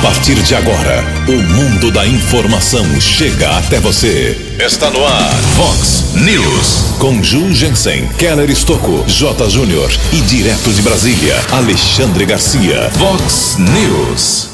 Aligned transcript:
A 0.00 0.02
partir 0.02 0.34
de 0.36 0.54
agora, 0.54 1.04
o 1.28 1.42
mundo 1.52 1.90
da 1.90 2.06
informação 2.06 2.82
chega 2.98 3.58
até 3.58 3.78
você. 3.78 4.56
Está 4.58 4.90
no 4.90 5.04
ar, 5.04 5.30
Fox 5.54 6.14
News. 6.14 6.96
Com 6.98 7.22
Ju 7.22 7.52
Jensen, 7.52 8.08
Keller 8.16 8.48
Estocco, 8.48 9.04
J. 9.06 9.50
Júnior 9.50 9.90
e 10.10 10.22
direto 10.22 10.72
de 10.72 10.80
Brasília, 10.80 11.36
Alexandre 11.52 12.24
Garcia. 12.24 12.90
Fox 12.92 13.58
News. 13.58 14.48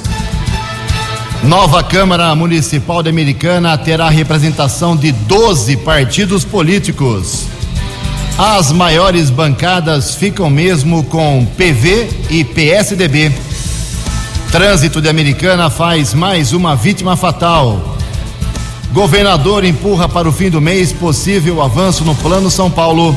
Nova 1.45 1.81
Câmara 1.85 2.35
Municipal 2.35 3.01
de 3.01 3.11
Americana 3.11 3.79
terá 3.79 4.09
representação 4.09 4.97
de 4.97 5.13
12 5.13 5.77
partidos 5.77 6.45
políticos. 6.45 7.45
As 8.37 8.73
maiores 8.73 9.31
bancadas 9.31 10.17
ficam 10.17 10.51
mesmo 10.51 11.05
com 11.05 11.47
PV 11.57 12.09
e 12.31 12.43
PSDB. 12.43 13.46
Trânsito 14.57 15.03
de 15.03 15.09
Americana 15.11 15.69
faz 15.69 16.15
mais 16.15 16.55
uma 16.55 16.75
vítima 16.75 17.15
fatal. 17.15 17.95
Governador 18.91 19.67
empurra 19.67 20.09
para 20.09 20.27
o 20.27 20.33
fim 20.33 20.49
do 20.49 20.63
mês 20.63 20.95
possível 20.95 21.61
avanço 21.61 22.07
no 22.07 22.15
Plano 22.15 22.51
São 22.51 22.71
Paulo. 22.71 23.15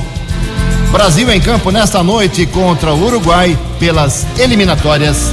Brasil 0.91 1.31
em 1.31 1.39
campo 1.39 1.71
nesta 1.71 2.03
noite 2.03 2.45
contra 2.45 2.93
o 2.93 3.05
Uruguai 3.05 3.57
pelas 3.79 4.27
eliminatórias. 4.37 5.31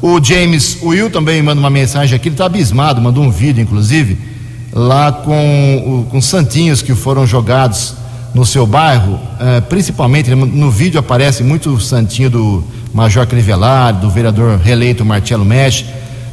O 0.00 0.22
James 0.22 0.78
Will 0.82 1.10
também 1.10 1.42
manda 1.42 1.58
uma 1.58 1.70
mensagem 1.70 2.14
aqui, 2.14 2.28
ele 2.28 2.34
está 2.34 2.46
abismado, 2.46 3.00
mandou 3.00 3.24
um 3.24 3.30
vídeo, 3.30 3.62
inclusive, 3.62 4.18
lá 4.72 5.10
com, 5.10 6.06
com 6.10 6.20
santinhos 6.20 6.82
que 6.82 6.94
foram 6.94 7.26
jogados 7.26 7.94
no 8.34 8.44
seu 8.44 8.66
bairro, 8.66 9.18
eh, 9.40 9.62
principalmente 9.62 10.34
no 10.34 10.70
vídeo 10.70 11.00
aparece 11.00 11.42
muito 11.42 11.70
o 11.70 11.80
santinho 11.80 12.28
do 12.28 12.64
Major 12.92 13.26
Crivelar, 13.26 13.94
do 13.94 14.10
vereador 14.10 14.58
reeleito 14.58 15.04
Marcelo 15.04 15.44
Mesh. 15.44 15.86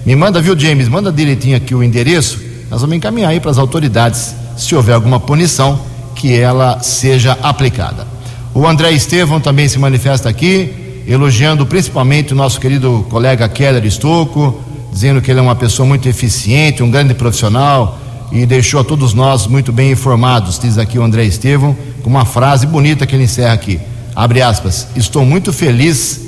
Me 0.06 0.14
manda, 0.14 0.42
viu, 0.42 0.60
James? 0.60 0.90
Manda 0.90 1.12
direitinho 1.12 1.56
aqui 1.56 1.74
o 1.74 1.82
endereço. 1.82 2.42
Nós 2.70 2.82
vamos 2.82 2.98
encaminhar 2.98 3.32
aí 3.32 3.40
para 3.40 3.52
as 3.52 3.58
autoridades, 3.58 4.36
se 4.58 4.76
houver 4.76 4.96
alguma 4.96 5.20
punição, 5.20 5.80
que 6.16 6.38
ela 6.38 6.80
seja 6.82 7.38
aplicada. 7.42 8.08
O 8.54 8.68
André 8.68 8.92
Estevão 8.92 9.40
também 9.40 9.68
se 9.68 9.80
manifesta 9.80 10.30
aqui, 10.30 11.04
elogiando 11.08 11.66
principalmente 11.66 12.34
o 12.34 12.36
nosso 12.36 12.60
querido 12.60 13.06
colega 13.10 13.50
Keller 13.50 13.86
Estocco, 13.86 14.62
dizendo 14.92 15.22
que 15.22 15.32
ele 15.32 15.40
é 15.40 15.44
uma 15.44 15.56
pessoa 15.56 15.88
muito 15.88 16.08
eficiente, 16.08 16.84
um 16.84 16.92
grande 16.92 17.14
profissional 17.14 18.00
e 18.32 18.46
deixou 18.46 18.80
a 18.80 18.84
todos 18.84 19.14
nós 19.14 19.48
muito 19.48 19.72
bem 19.72 19.92
informados, 19.92 20.58
diz 20.60 20.78
aqui 20.78 20.98
o 20.98 21.04
André 21.04 21.24
Estevão, 21.26 21.76
com 22.04 22.10
uma 22.10 22.26
frase 22.26 22.66
bonita 22.66 23.06
que 23.06 23.16
ele 23.16 23.24
encerra 23.24 23.54
aqui. 23.54 23.80
Abre 24.16 24.42
aspas, 24.42 24.88
estou 24.96 25.26
muito 25.26 25.52
feliz 25.52 26.22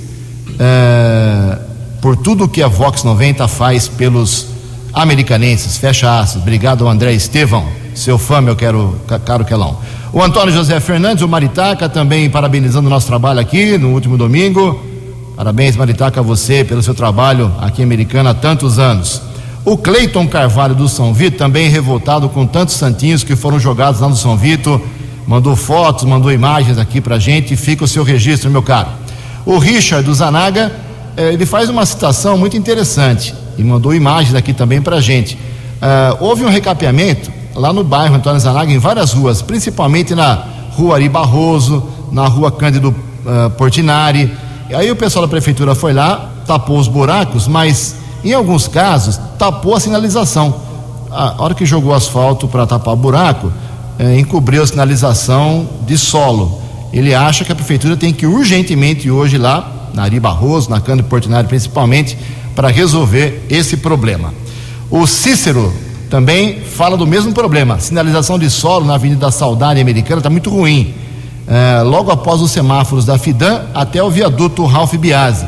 eh, 0.60 1.58
por 2.02 2.16
tudo 2.18 2.48
que 2.48 2.62
a 2.62 2.68
Vox 2.68 3.04
90 3.04 3.48
faz 3.48 3.88
pelos 3.88 4.48
americanenses. 4.96 5.78
Fecha 5.78 6.20
aspas. 6.20 6.42
Obrigado, 6.42 6.88
André 6.88 7.14
Estevão, 7.14 7.68
seu 7.94 8.18
fã, 8.18 8.40
meu 8.40 8.56
quero, 8.56 8.98
caro 9.26 9.44
Quelão. 9.44 9.78
O 10.14 10.24
Antônio 10.24 10.54
José 10.54 10.80
Fernandes, 10.80 11.22
o 11.22 11.28
Maritaca, 11.28 11.90
também 11.90 12.30
parabenizando 12.30 12.88
o 12.88 12.90
nosso 12.90 13.06
trabalho 13.06 13.40
aqui 13.40 13.78
no 13.78 13.90
último 13.90 14.18
domingo. 14.18 14.82
Parabéns, 15.36 15.76
Maritaca, 15.76 16.22
a 16.22 16.24
você 16.24 16.64
pelo 16.64 16.82
seu 16.82 16.96
trabalho 16.96 17.54
aqui 17.60 17.82
em 17.82 17.86
Americana 17.86 18.30
há 18.30 18.34
tantos 18.34 18.80
anos. 18.80 19.22
O 19.66 19.78
Cleiton 19.78 20.26
Carvalho 20.28 20.74
do 20.74 20.88
São 20.88 21.14
Vito, 21.14 21.38
também 21.38 21.68
revoltado 21.68 22.30
com 22.30 22.46
tantos 22.46 22.76
santinhos 22.76 23.24
que 23.24 23.36
foram 23.36 23.60
jogados 23.60 24.00
lá 24.00 24.08
no 24.08 24.16
São 24.16 24.38
Vito, 24.38 24.82
mandou 25.28 25.56
fotos, 25.56 26.06
mandou 26.06 26.32
imagens 26.32 26.78
aqui 26.78 27.02
pra 27.02 27.20
gente. 27.20 27.58
Fica 27.58 27.84
o 27.84 27.88
seu 27.88 28.04
registro, 28.04 28.50
meu 28.50 28.64
caro. 28.64 28.88
O 29.46 29.58
Richard 29.58 30.06
do 30.06 30.14
Zanaga, 30.14 30.72
eh, 31.18 31.34
ele 31.34 31.46
faz 31.46 31.70
uma 31.70 31.86
citação 31.86 32.38
muito 32.38 32.56
interessante 32.56 33.34
e 33.58 33.64
mandou 33.64 33.94
imagens 33.94 34.36
aqui 34.36 34.54
também 34.54 34.82
pra 34.82 35.02
gente. 35.02 35.36
Uh, 35.36 36.18
houve 36.20 36.46
um 36.46 36.50
recapeamento 36.50 37.32
lá 37.56 37.72
no 37.72 37.84
bairro 37.84 38.16
Antônio 38.16 38.40
Zanaga, 38.40 38.72
em 38.72 38.80
várias 38.80 39.14
ruas, 39.14 39.42
principalmente 39.42 40.14
na 40.14 40.44
rua 40.72 40.96
Ari 40.96 41.10
Barroso, 41.10 41.84
na 42.12 42.28
rua 42.28 42.52
Cândido 42.52 42.90
uh, 42.90 43.50
Portinari. 43.52 44.32
E 44.70 44.76
aí 44.76 44.92
o 44.92 44.96
pessoal 44.96 45.26
da 45.26 45.30
prefeitura 45.30 45.76
foi 45.76 45.94
lá, 45.94 46.30
tapou 46.46 46.78
os 46.78 46.88
buracos, 46.88 47.48
mas 47.48 47.96
em 48.24 48.34
alguns 48.34 48.68
casos 48.68 49.20
tapou 49.38 49.76
a 49.76 49.80
sinalização. 49.80 50.54
A 51.12 51.36
hora 51.42 51.54
que 51.54 51.66
jogou 51.66 51.94
asfalto 51.94 52.48
para 52.48 52.66
tapar 52.66 52.94
o 52.94 52.98
buraco, 52.98 53.52
eh, 53.98 54.20
encobriu 54.20 54.64
a 54.64 54.68
sinalização 54.68 55.68
de 55.86 55.98
solo. 55.98 56.60
Ele 56.92 57.14
acha 57.14 57.46
que 57.46 57.52
a 57.52 57.56
prefeitura 57.56 57.96
tem 57.96 58.12
que 58.12 58.26
urgentemente 58.26 59.10
hoje 59.10 59.38
lá, 59.38 59.72
na 59.94 60.04
Ari 60.04 60.20
Barroso, 60.20 60.70
na 60.70 60.82
Cândido 60.82 61.08
Portinari 61.08 61.48
principalmente, 61.48 62.18
para 62.56 62.70
resolver 62.70 63.46
esse 63.50 63.78
problema. 63.78 64.34
O 64.90 65.06
Cícero 65.06 65.74
também 66.10 66.62
fala 66.62 66.96
do 66.96 67.06
mesmo 67.06 67.34
problema. 67.34 67.80
Sinalização 67.80 68.40
de 68.40 68.50
solo 68.50 68.86
na 68.86 68.96
Avenida 68.96 69.22
da 69.22 69.32
Saudade 69.32 69.82
Americana 69.82 70.20
está 70.20 70.30
muito 70.30 70.50
ruim. 70.50 70.94
É, 71.48 71.82
logo 71.84 72.10
após 72.12 72.42
os 72.42 72.52
semáforos 72.52 73.06
da 73.06 73.18
Fidan 73.18 73.66
até 73.74 74.02
o 74.02 74.10
viaduto 74.10 74.66
Ralph 74.66 74.96
Biasi. 74.96 75.46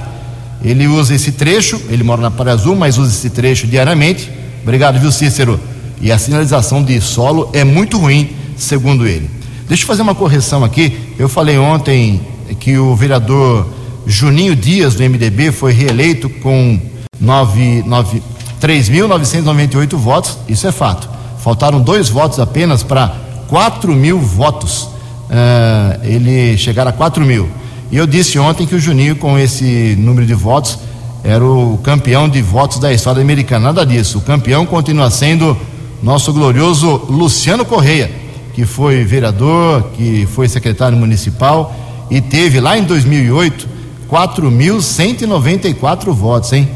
Ele 0.63 0.87
usa 0.87 1.15
esse 1.15 1.31
trecho, 1.31 1.79
ele 1.89 2.03
mora 2.03 2.21
na 2.21 2.31
Praia 2.31 2.53
Azul, 2.53 2.75
mas 2.75 2.97
usa 2.97 3.11
esse 3.11 3.29
trecho 3.29 3.67
diariamente. 3.67 4.29
Obrigado, 4.63 4.99
viu, 4.99 5.11
Cícero? 5.11 5.59
E 6.01 6.11
a 6.11 6.17
sinalização 6.17 6.83
de 6.83 6.99
solo 6.99 7.49
é 7.53 7.63
muito 7.63 7.97
ruim, 7.97 8.31
segundo 8.57 9.07
ele. 9.07 9.29
Deixa 9.67 9.83
eu 9.83 9.87
fazer 9.87 10.01
uma 10.01 10.15
correção 10.15 10.63
aqui. 10.63 10.97
Eu 11.17 11.29
falei 11.29 11.57
ontem 11.57 12.21
que 12.59 12.77
o 12.77 12.95
vereador 12.95 13.67
Juninho 14.05 14.55
Dias, 14.55 14.95
do 14.95 15.03
MDB, 15.03 15.51
foi 15.51 15.73
reeleito 15.73 16.29
com 16.29 16.79
3.998 17.21 19.95
votos, 19.95 20.37
isso 20.47 20.67
é 20.67 20.71
fato. 20.71 21.09
Faltaram 21.39 21.81
dois 21.81 22.09
votos 22.09 22.39
apenas 22.39 22.83
para 22.83 23.15
4 23.47 23.91
mil 23.93 24.19
votos. 24.19 24.89
Uh, 25.29 25.99
ele 26.03 26.57
chegar 26.57 26.87
a 26.87 26.91
4 26.91 27.25
mil. 27.25 27.49
E 27.91 27.97
eu 27.97 28.07
disse 28.07 28.39
ontem 28.39 28.65
que 28.65 28.73
o 28.75 28.79
Juninho, 28.79 29.15
com 29.15 29.37
esse 29.37 29.95
número 29.97 30.25
de 30.25 30.33
votos, 30.33 30.79
era 31.23 31.43
o 31.43 31.79
campeão 31.83 32.29
de 32.29 32.41
votos 32.41 32.79
da 32.79 32.93
história 32.93 33.21
americana. 33.21 33.65
Nada 33.65 33.85
disso. 33.85 34.19
O 34.19 34.21
campeão 34.21 34.65
continua 34.65 35.09
sendo 35.09 35.57
nosso 36.01 36.33
glorioso 36.33 37.05
Luciano 37.09 37.65
Correia, 37.65 38.09
que 38.53 38.65
foi 38.65 39.03
vereador, 39.03 39.89
que 39.95 40.25
foi 40.27 40.47
secretário 40.47 40.97
municipal 40.97 41.75
e 42.09 42.21
teve 42.21 42.61
lá 42.61 42.77
em 42.77 42.83
2008 42.83 43.75
4.194 44.09 46.13
votos, 46.13 46.53
hein? 46.53 46.69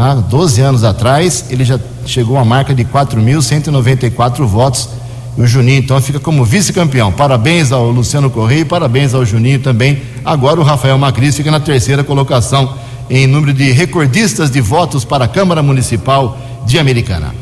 Há 0.00 0.14
12 0.14 0.60
anos 0.60 0.84
atrás, 0.84 1.46
ele 1.50 1.64
já 1.64 1.76
chegou 2.06 2.38
a 2.38 2.44
marca 2.44 2.72
de 2.72 2.84
4.194 2.84 4.46
votos. 4.46 4.88
E 5.36 5.42
o 5.42 5.46
Juninho, 5.46 5.80
então, 5.80 6.00
fica 6.00 6.20
como 6.20 6.44
vice-campeão. 6.44 7.10
Parabéns 7.10 7.72
ao 7.72 7.90
Luciano 7.90 8.30
Correia 8.30 8.60
e 8.60 8.64
parabéns 8.64 9.12
ao 9.12 9.24
Juninho 9.24 9.58
também. 9.58 10.00
Agora 10.24 10.60
o 10.60 10.62
Rafael 10.62 10.96
Macris 10.96 11.34
fica 11.34 11.50
na 11.50 11.58
terceira 11.58 12.04
colocação 12.04 12.74
em 13.10 13.26
número 13.26 13.52
de 13.52 13.72
recordistas 13.72 14.52
de 14.52 14.60
votos 14.60 15.04
para 15.04 15.24
a 15.24 15.28
Câmara 15.28 15.64
Municipal 15.64 16.38
de 16.64 16.78
Americana. 16.78 17.34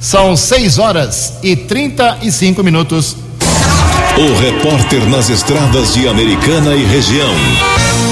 São 0.00 0.34
6 0.34 0.78
horas 0.78 1.34
e 1.42 1.56
35 1.56 2.64
minutos. 2.64 3.18
O 4.16 4.40
repórter 4.40 5.04
nas 5.10 5.28
estradas 5.28 5.92
de 5.92 6.08
Americana 6.08 6.74
e 6.74 6.86
região, 6.86 7.34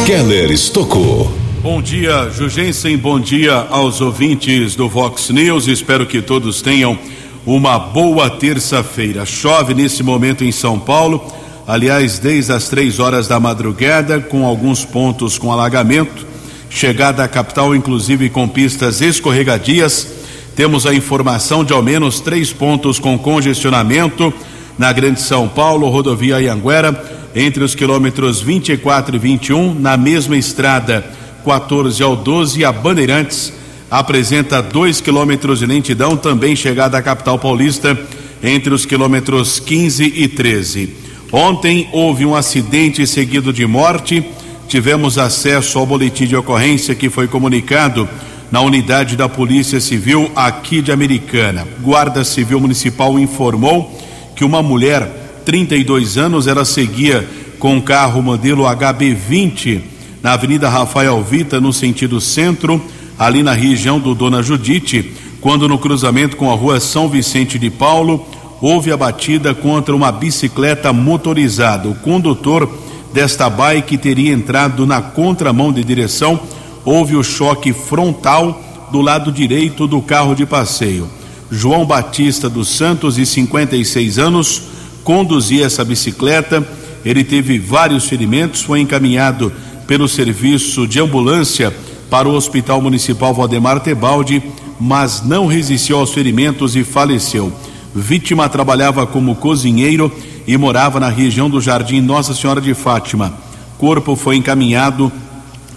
Keller 0.05 0.51
Estocou. 0.51 1.46
Bom 1.67 1.83
dia, 1.83 2.31
Jugensen. 2.31 2.97
Bom 2.97 3.19
dia 3.19 3.67
aos 3.71 4.01
ouvintes 4.01 4.77
do 4.77 4.89
Vox 4.89 5.31
News. 5.31 5.67
Espero 5.67 6.07
que 6.07 6.23
todos 6.23 6.63
tenham 6.63 6.97
uma 7.45 7.77
boa 7.77 8.31
terça-feira. 8.31 9.27
Chove 9.27 9.75
nesse 9.75 10.01
momento 10.05 10.45
em 10.45 10.53
São 10.53 10.79
Paulo, 10.79 11.21
aliás, 11.67 12.21
desde 12.21 12.53
as 12.53 12.69
três 12.69 13.01
horas 13.01 13.27
da 13.27 13.41
madrugada, 13.41 14.21
com 14.21 14.47
alguns 14.47 14.85
pontos 14.85 15.39
com 15.39 15.53
alagamento. 15.53 16.25
Chegada 16.71 17.25
à 17.25 17.27
capital, 17.27 17.75
inclusive 17.75 18.31
com 18.31 18.47
pistas 18.47 19.01
escorregadias. 19.01 20.07
Temos 20.55 20.87
a 20.87 20.95
informação 20.95 21.65
de 21.65 21.73
ao 21.73 21.83
menos 21.83 22.21
três 22.21 22.53
pontos 22.53 23.01
com 23.01 23.19
congestionamento 23.19 24.33
na 24.79 24.93
Grande 24.93 25.21
São 25.21 25.49
Paulo, 25.49 25.89
rodovia 25.89 26.41
Ianguera, 26.41 27.29
entre 27.35 27.65
os 27.65 27.75
quilômetros 27.75 28.41
24 28.41 29.17
e 29.17 29.19
21, 29.19 29.75
na 29.75 29.97
mesma 29.97 30.37
estrada 30.37 31.16
14 31.47 32.03
ao 32.03 32.17
12, 32.17 32.65
a 32.65 32.73
Bandeirantes 32.73 33.53
apresenta 33.89 34.61
2 34.61 35.01
quilômetros 35.01 35.61
de 35.61 35.67
lentidão, 35.67 36.17
também 36.17 36.57
chegada 36.57 36.99
à 36.99 37.03
capital 37.03 37.39
paulista, 37.39 37.97
entre 38.43 38.75
os 38.75 38.85
quilômetros 38.85 39.61
15 39.61 40.13
e 40.17 40.27
13. 40.27 40.93
Ontem 41.31 41.89
houve 41.93 42.27
um 42.27 42.35
acidente 42.35 43.07
seguido 43.07 43.53
de 43.53 43.65
morte. 43.65 44.25
Tivemos 44.67 45.19
acesso 45.19 45.79
ao 45.79 45.87
boletim 45.87 46.27
de 46.27 46.35
ocorrência 46.35 46.97
que 46.97 47.09
foi 47.09 47.29
comunicado 47.29 48.09
na 48.51 48.61
unidade 48.61 49.17
da 49.17 49.29
Polícia 49.29 49.81
Civil 49.81 50.29
aqui 50.35 50.83
de 50.83 50.91
Americana. 50.91 51.67
Guarda 51.81 52.25
Civil 52.25 52.59
Municipal 52.59 53.17
informou 53.21 53.97
que 54.35 54.45
uma 54.45 54.63
mulher, 54.63 55.43
32 55.45 56.19
anos, 56.19 56.49
ela 56.49 56.65
seguia 56.65 57.27
com 57.61 57.77
um 57.77 57.81
carro 57.81 58.21
modelo 58.21 58.65
HB20 58.65 59.96
na 60.23 60.33
Avenida 60.33 60.69
Rafael 60.69 61.23
Vita, 61.23 61.61
no 61.61 61.73
sentido 61.73 62.21
centro 62.21 62.81
ali 63.19 63.43
na 63.43 63.53
região 63.53 63.99
do 63.99 64.15
Dona 64.15 64.43
Judite, 64.43 65.13
quando 65.41 65.69
no 65.69 65.79
cruzamento 65.79 66.37
com 66.37 66.51
a 66.51 66.55
rua 66.55 66.81
São 66.81 67.09
Vicente 67.09 67.59
de 67.59 67.71
Paulo 67.71 68.27
houve 68.61 68.91
a 68.91 68.97
batida 68.97 69.55
contra 69.55 69.95
uma 69.95 70.11
bicicleta 70.11 70.93
motorizada. 70.93 71.89
O 71.89 71.95
condutor 71.95 72.69
desta 73.13 73.49
bike 73.49 73.97
teria 73.97 74.33
entrado 74.33 74.87
na 74.87 75.01
contramão 75.01 75.73
de 75.73 75.85
direção, 75.85 76.39
houve 76.85 77.17
o 77.17 77.23
choque 77.23 77.73
frontal 77.73 78.63
do 78.91 79.01
lado 79.01 79.33
direito 79.33 79.87
do 79.87 80.01
carro 80.01 80.35
de 80.35 80.47
passeio. 80.47 81.09
João 81.51 81.85
Batista 81.85 82.49
dos 82.49 82.69
Santos, 82.69 83.17
de 83.17 83.25
56 83.25 84.19
anos, 84.19 84.63
conduzia 85.05 85.67
essa 85.67 85.85
bicicleta. 85.85 86.67
Ele 87.05 87.23
teve 87.23 87.59
vários 87.59 88.07
ferimentos, 88.07 88.63
foi 88.63 88.81
encaminhado 88.81 89.53
pelo 89.87 90.09
serviço 90.09 90.87
de 90.87 91.01
ambulância 91.01 91.75
para 92.11 92.29
o 92.29 92.35
Hospital 92.35 92.81
Municipal 92.81 93.33
Valdemar 93.35 93.81
Tebaldi, 93.81 94.43
mas 94.81 95.23
não 95.23 95.47
resistiu 95.47 95.99
aos 95.99 96.13
ferimentos 96.13 96.77
e 96.77 96.85
faleceu. 96.85 97.53
Vítima 97.95 98.49
trabalhava 98.49 99.07
como 99.07 99.37
cozinheiro 99.37 100.13
e 100.47 100.57
morava 100.57 101.01
na 101.01 101.09
região 101.09 101.49
do 101.49 101.61
Jardim 101.61 102.01
Nossa 102.01 102.35
Senhora 102.35 102.61
de 102.61 102.75
Fátima. 102.75 103.35
Corpo 103.79 104.15
foi 104.15 104.37
encaminhado 104.37 105.11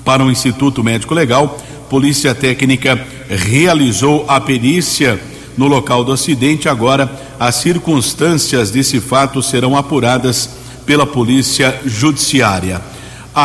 para 0.03 0.23
o 0.23 0.31
Instituto 0.31 0.83
Médico 0.83 1.13
Legal. 1.13 1.57
Polícia 1.89 2.35
Técnica 2.35 2.99
realizou 3.29 4.25
a 4.27 4.39
perícia 4.39 5.19
no 5.57 5.67
local 5.67 6.03
do 6.03 6.11
acidente. 6.11 6.69
Agora, 6.69 7.11
as 7.39 7.55
circunstâncias 7.55 8.69
desse 8.69 8.99
fato 8.99 9.41
serão 9.41 9.75
apuradas 9.75 10.49
pela 10.85 11.05
Polícia 11.05 11.79
Judiciária. 11.85 12.81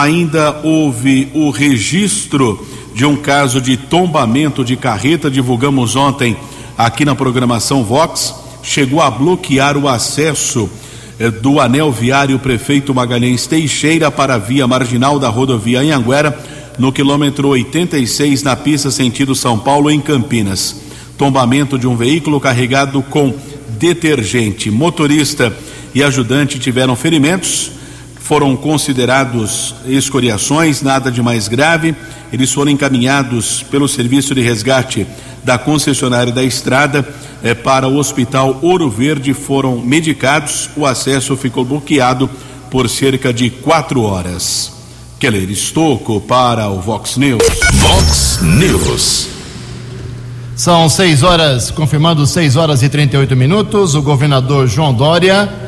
Ainda 0.02 0.60
houve 0.64 1.28
o 1.32 1.50
registro 1.50 2.66
de 2.92 3.06
um 3.06 3.14
caso 3.14 3.60
de 3.60 3.76
tombamento 3.76 4.64
de 4.64 4.76
carreta, 4.76 5.30
divulgamos 5.30 5.94
ontem 5.94 6.36
aqui 6.76 7.04
na 7.04 7.14
programação 7.14 7.84
Vox, 7.84 8.34
chegou 8.60 9.00
a 9.00 9.08
bloquear 9.08 9.76
o 9.76 9.86
acesso 9.86 10.68
eh, 11.16 11.30
do 11.30 11.60
anel 11.60 11.92
viário 11.92 12.40
prefeito 12.40 12.92
Magalhães 12.92 13.46
Teixeira 13.46 14.10
para 14.10 14.34
a 14.34 14.38
via 14.38 14.66
marginal 14.66 15.20
da 15.20 15.28
rodovia 15.28 15.78
Anhanguera, 15.78 16.36
no 16.76 16.92
quilômetro 16.92 17.50
86, 17.50 18.42
na 18.42 18.56
pista 18.56 18.90
sentido 18.90 19.32
São 19.32 19.56
Paulo, 19.56 19.92
em 19.92 20.00
Campinas. 20.00 20.74
Tombamento 21.16 21.78
de 21.78 21.86
um 21.86 21.94
veículo 21.94 22.40
carregado 22.40 23.00
com 23.00 23.32
detergente. 23.78 24.72
Motorista 24.72 25.56
e 25.94 26.02
ajudante 26.02 26.58
tiveram 26.58 26.96
ferimentos 26.96 27.83
foram 28.24 28.56
considerados 28.56 29.74
escoriações, 29.84 30.80
nada 30.80 31.12
de 31.12 31.20
mais 31.20 31.46
grave. 31.46 31.94
Eles 32.32 32.50
foram 32.50 32.70
encaminhados 32.70 33.62
pelo 33.70 33.86
serviço 33.86 34.34
de 34.34 34.40
resgate 34.40 35.06
da 35.44 35.58
concessionária 35.58 36.32
da 36.32 36.42
estrada 36.42 37.06
eh, 37.42 37.52
para 37.52 37.86
o 37.86 37.98
Hospital 37.98 38.58
Ouro 38.62 38.88
Verde. 38.88 39.34
Foram 39.34 39.76
medicados. 39.78 40.70
O 40.74 40.86
acesso 40.86 41.36
ficou 41.36 41.66
bloqueado 41.66 42.30
por 42.70 42.88
cerca 42.88 43.30
de 43.30 43.50
quatro 43.50 44.00
horas. 44.00 44.72
Keller 45.20 45.50
Estocco 45.50 46.18
para 46.22 46.70
o 46.70 46.80
Vox 46.80 47.18
News. 47.18 47.42
Vox 47.74 48.38
News. 48.40 49.28
São 50.56 50.88
seis 50.88 51.22
horas, 51.22 51.70
confirmando 51.70 52.26
seis 52.26 52.56
horas 52.56 52.82
e 52.82 52.88
38 52.88 53.36
minutos. 53.36 53.94
O 53.94 54.00
governador 54.00 54.66
João 54.66 54.94
Dória 54.94 55.63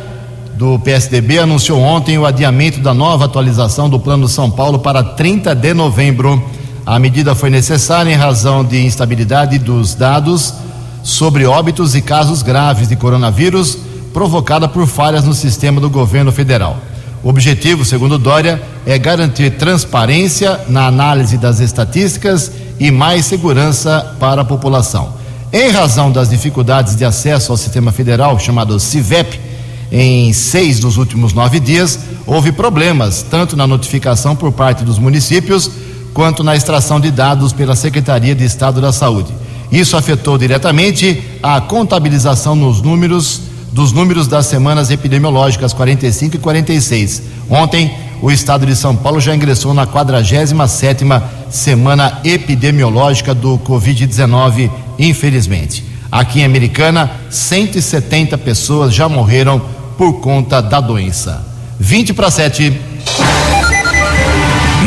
do 0.57 0.79
PSDB 0.79 1.39
anunciou 1.39 1.79
ontem 1.79 2.17
o 2.17 2.25
adiamento 2.25 2.81
da 2.81 2.95
nova 2.95 3.27
atualização 3.27 3.91
do 3.91 4.01
Plano 4.01 4.27
São 4.27 4.51
Paulo 4.51 4.79
para 4.79 5.03
30 5.03 5.55
de 5.55 5.75
novembro. 5.75 6.43
A 6.85 6.99
medida 6.99 7.35
foi 7.35 7.51
necessária 7.51 8.11
em 8.11 8.17
razão 8.17 8.65
de 8.65 8.83
instabilidade 8.83 9.59
dos 9.59 9.95
dados 9.95 10.55
sobre 11.03 11.45
óbitos 11.45 11.95
e 11.95 12.01
casos 12.01 12.41
graves 12.41 12.89
de 12.89 12.97
coronavírus 12.97 13.79
provocada 14.15 14.67
por 14.67 14.87
falhas 14.87 15.25
no 15.25 15.35
sistema 15.35 15.79
do 15.79 15.91
governo 15.91 16.33
federal. 16.33 16.79
O 17.23 17.29
objetivo, 17.29 17.85
segundo 17.85 18.19
Dória, 18.19 18.63
é 18.87 18.99
garantir 18.99 19.51
transparência 19.59 20.61
na 20.69 20.87
análise 20.87 21.37
das 21.37 21.61
estatísticas 21.61 22.51
e 22.81 22.91
mais 22.91 23.27
segurança 23.27 24.15
para 24.19 24.41
a 24.41 24.45
população. 24.45 25.13
Em 25.53 25.71
razão 25.71 26.11
das 26.11 26.31
dificuldades 26.31 26.97
de 26.97 27.05
acesso 27.05 27.53
ao 27.53 27.59
sistema 27.59 27.93
federal, 27.93 28.39
chamado 28.39 28.81
CIVEP, 28.81 29.56
em 29.91 30.33
seis 30.33 30.81
dos 30.81 30.97
últimos 30.97 31.33
nove 31.33 31.61
dias, 31.61 31.99
houve 32.27 32.53
problemas, 32.53 33.23
tanto 33.23 33.57
na 33.57 33.67
notificação 33.67 34.35
por 34.35 34.53
parte 34.53 34.85
dos 34.85 34.99
municípios, 34.99 35.71
quanto 36.13 36.43
na 36.43 36.57
extração 36.57 36.99
de 36.99 37.11
dados 37.11 37.53
pela 37.53 37.77
Secretaria 37.77 38.35
de 38.35 38.45
Estado 38.45 38.81
da 38.81 38.93
Saúde. 38.93 39.33
Isso 39.71 39.97
afetou 39.97 40.39
diretamente 40.39 41.23
a 41.43 41.61
contabilização 41.61 42.55
nos 42.55 42.81
números 42.81 43.43
dos 43.77 43.93
números 43.93 44.27
das 44.27 44.47
semanas 44.47 44.91
epidemiológicas 44.91 45.75
45 45.75 46.37
e 46.37 46.39
46. 46.39 47.23
Ontem, 47.51 47.95
o 48.23 48.31
estado 48.31 48.65
de 48.65 48.75
São 48.75 48.97
Paulo 48.97 49.21
já 49.21 49.37
ingressou 49.37 49.75
na 49.75 49.87
47 49.87 51.05
semana 51.51 52.21
epidemiológica 52.25 53.35
do 53.35 53.59
Covid-19, 53.59 54.71
infelizmente. 54.99 55.85
Aqui 56.11 56.41
em 56.41 56.45
Americana, 56.45 57.11
170 57.29 58.39
pessoas 58.39 58.95
já 58.95 59.11
morreram 59.11 59.61
por 59.97 60.21
conta 60.21 60.61
da 60.61 60.81
doença. 60.81 61.45
20 61.79 62.15
para 62.15 62.31
7. 62.31 62.81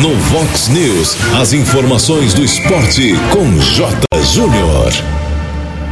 No 0.01 0.15
Vox 0.15 0.67
News, 0.69 1.17
as 1.39 1.51
informações 1.53 2.33
do 2.33 2.43
esporte 2.43 3.13
com 3.31 3.59
J. 3.59 4.07
Júnior. 4.33 4.91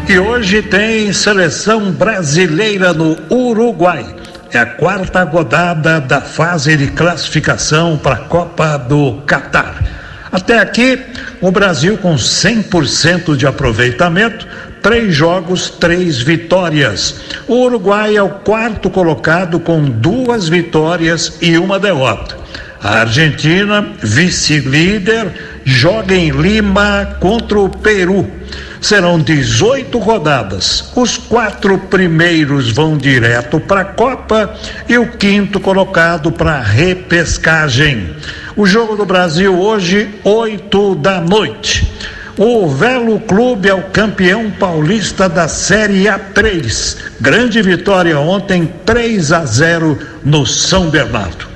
E 0.08 0.18
hoje 0.18 0.62
tem 0.62 1.12
seleção 1.12 1.92
brasileira 1.92 2.94
no 2.94 3.18
Uruguai. 3.30 4.06
é 4.54 4.60
a 4.60 4.66
quarta 4.66 5.24
rodada 5.24 6.00
da 6.00 6.22
fase 6.22 6.78
de 6.78 6.88
classificação 6.88 7.98
para 7.98 8.16
a 8.16 8.20
Copa 8.20 8.78
do 8.78 9.22
Catar. 9.26 9.84
Até 10.32 10.60
aqui, 10.60 11.00
o 11.42 11.52
Brasil 11.52 11.98
com 11.98 12.16
100% 12.16 13.36
de 13.36 13.46
aproveitamento, 13.46 14.48
três 14.88 15.14
jogos, 15.14 15.70
três 15.70 16.22
vitórias. 16.22 17.16
O 17.46 17.66
Uruguai 17.66 18.16
é 18.16 18.24
o 18.24 18.30
quarto 18.30 18.90
colocado 18.90 19.60
com 19.60 19.84
duas 19.84 20.48
vitórias 20.48 21.38
e 21.42 21.58
uma 21.58 21.78
derrota. 21.78 22.38
A 22.82 23.00
Argentina, 23.00 23.86
vice-líder, 24.02 25.60
joga 25.66 26.16
em 26.16 26.30
Lima 26.30 27.18
contra 27.20 27.60
o 27.60 27.68
Peru. 27.68 28.32
Serão 28.80 29.20
18 29.20 30.00
rodadas. 30.00 30.90
Os 30.96 31.18
quatro 31.18 31.78
primeiros 31.78 32.72
vão 32.72 32.98
direto 32.98 33.60
para 33.60 33.82
a 33.82 33.86
Copa 33.86 34.56
e 34.88 34.98
o 34.98 35.12
quinto 35.18 35.60
colocado 35.60 36.32
para 36.32 36.62
repescagem. 36.62 38.16
O 38.56 38.66
jogo 38.66 38.96
do 38.96 39.06
Brasil 39.06 39.54
hoje, 39.54 40.08
8 40.24 40.96
da 40.96 41.20
noite. 41.20 41.92
O 42.38 42.68
Velo 42.68 43.20
Clube 43.22 43.68
é 43.68 43.74
o 43.74 43.82
campeão 43.86 44.52
paulista 44.52 45.28
da 45.28 45.48
Série 45.48 46.04
A3. 46.04 46.98
Grande 47.20 47.62
vitória 47.64 48.20
ontem, 48.20 48.72
3 48.86 49.32
a 49.32 49.44
0 49.44 49.98
no 50.24 50.46
São 50.46 50.88
Bernardo. 50.90 51.48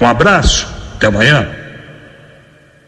Um 0.00 0.06
abraço, 0.06 0.68
até 0.94 1.08
amanhã. 1.08 1.48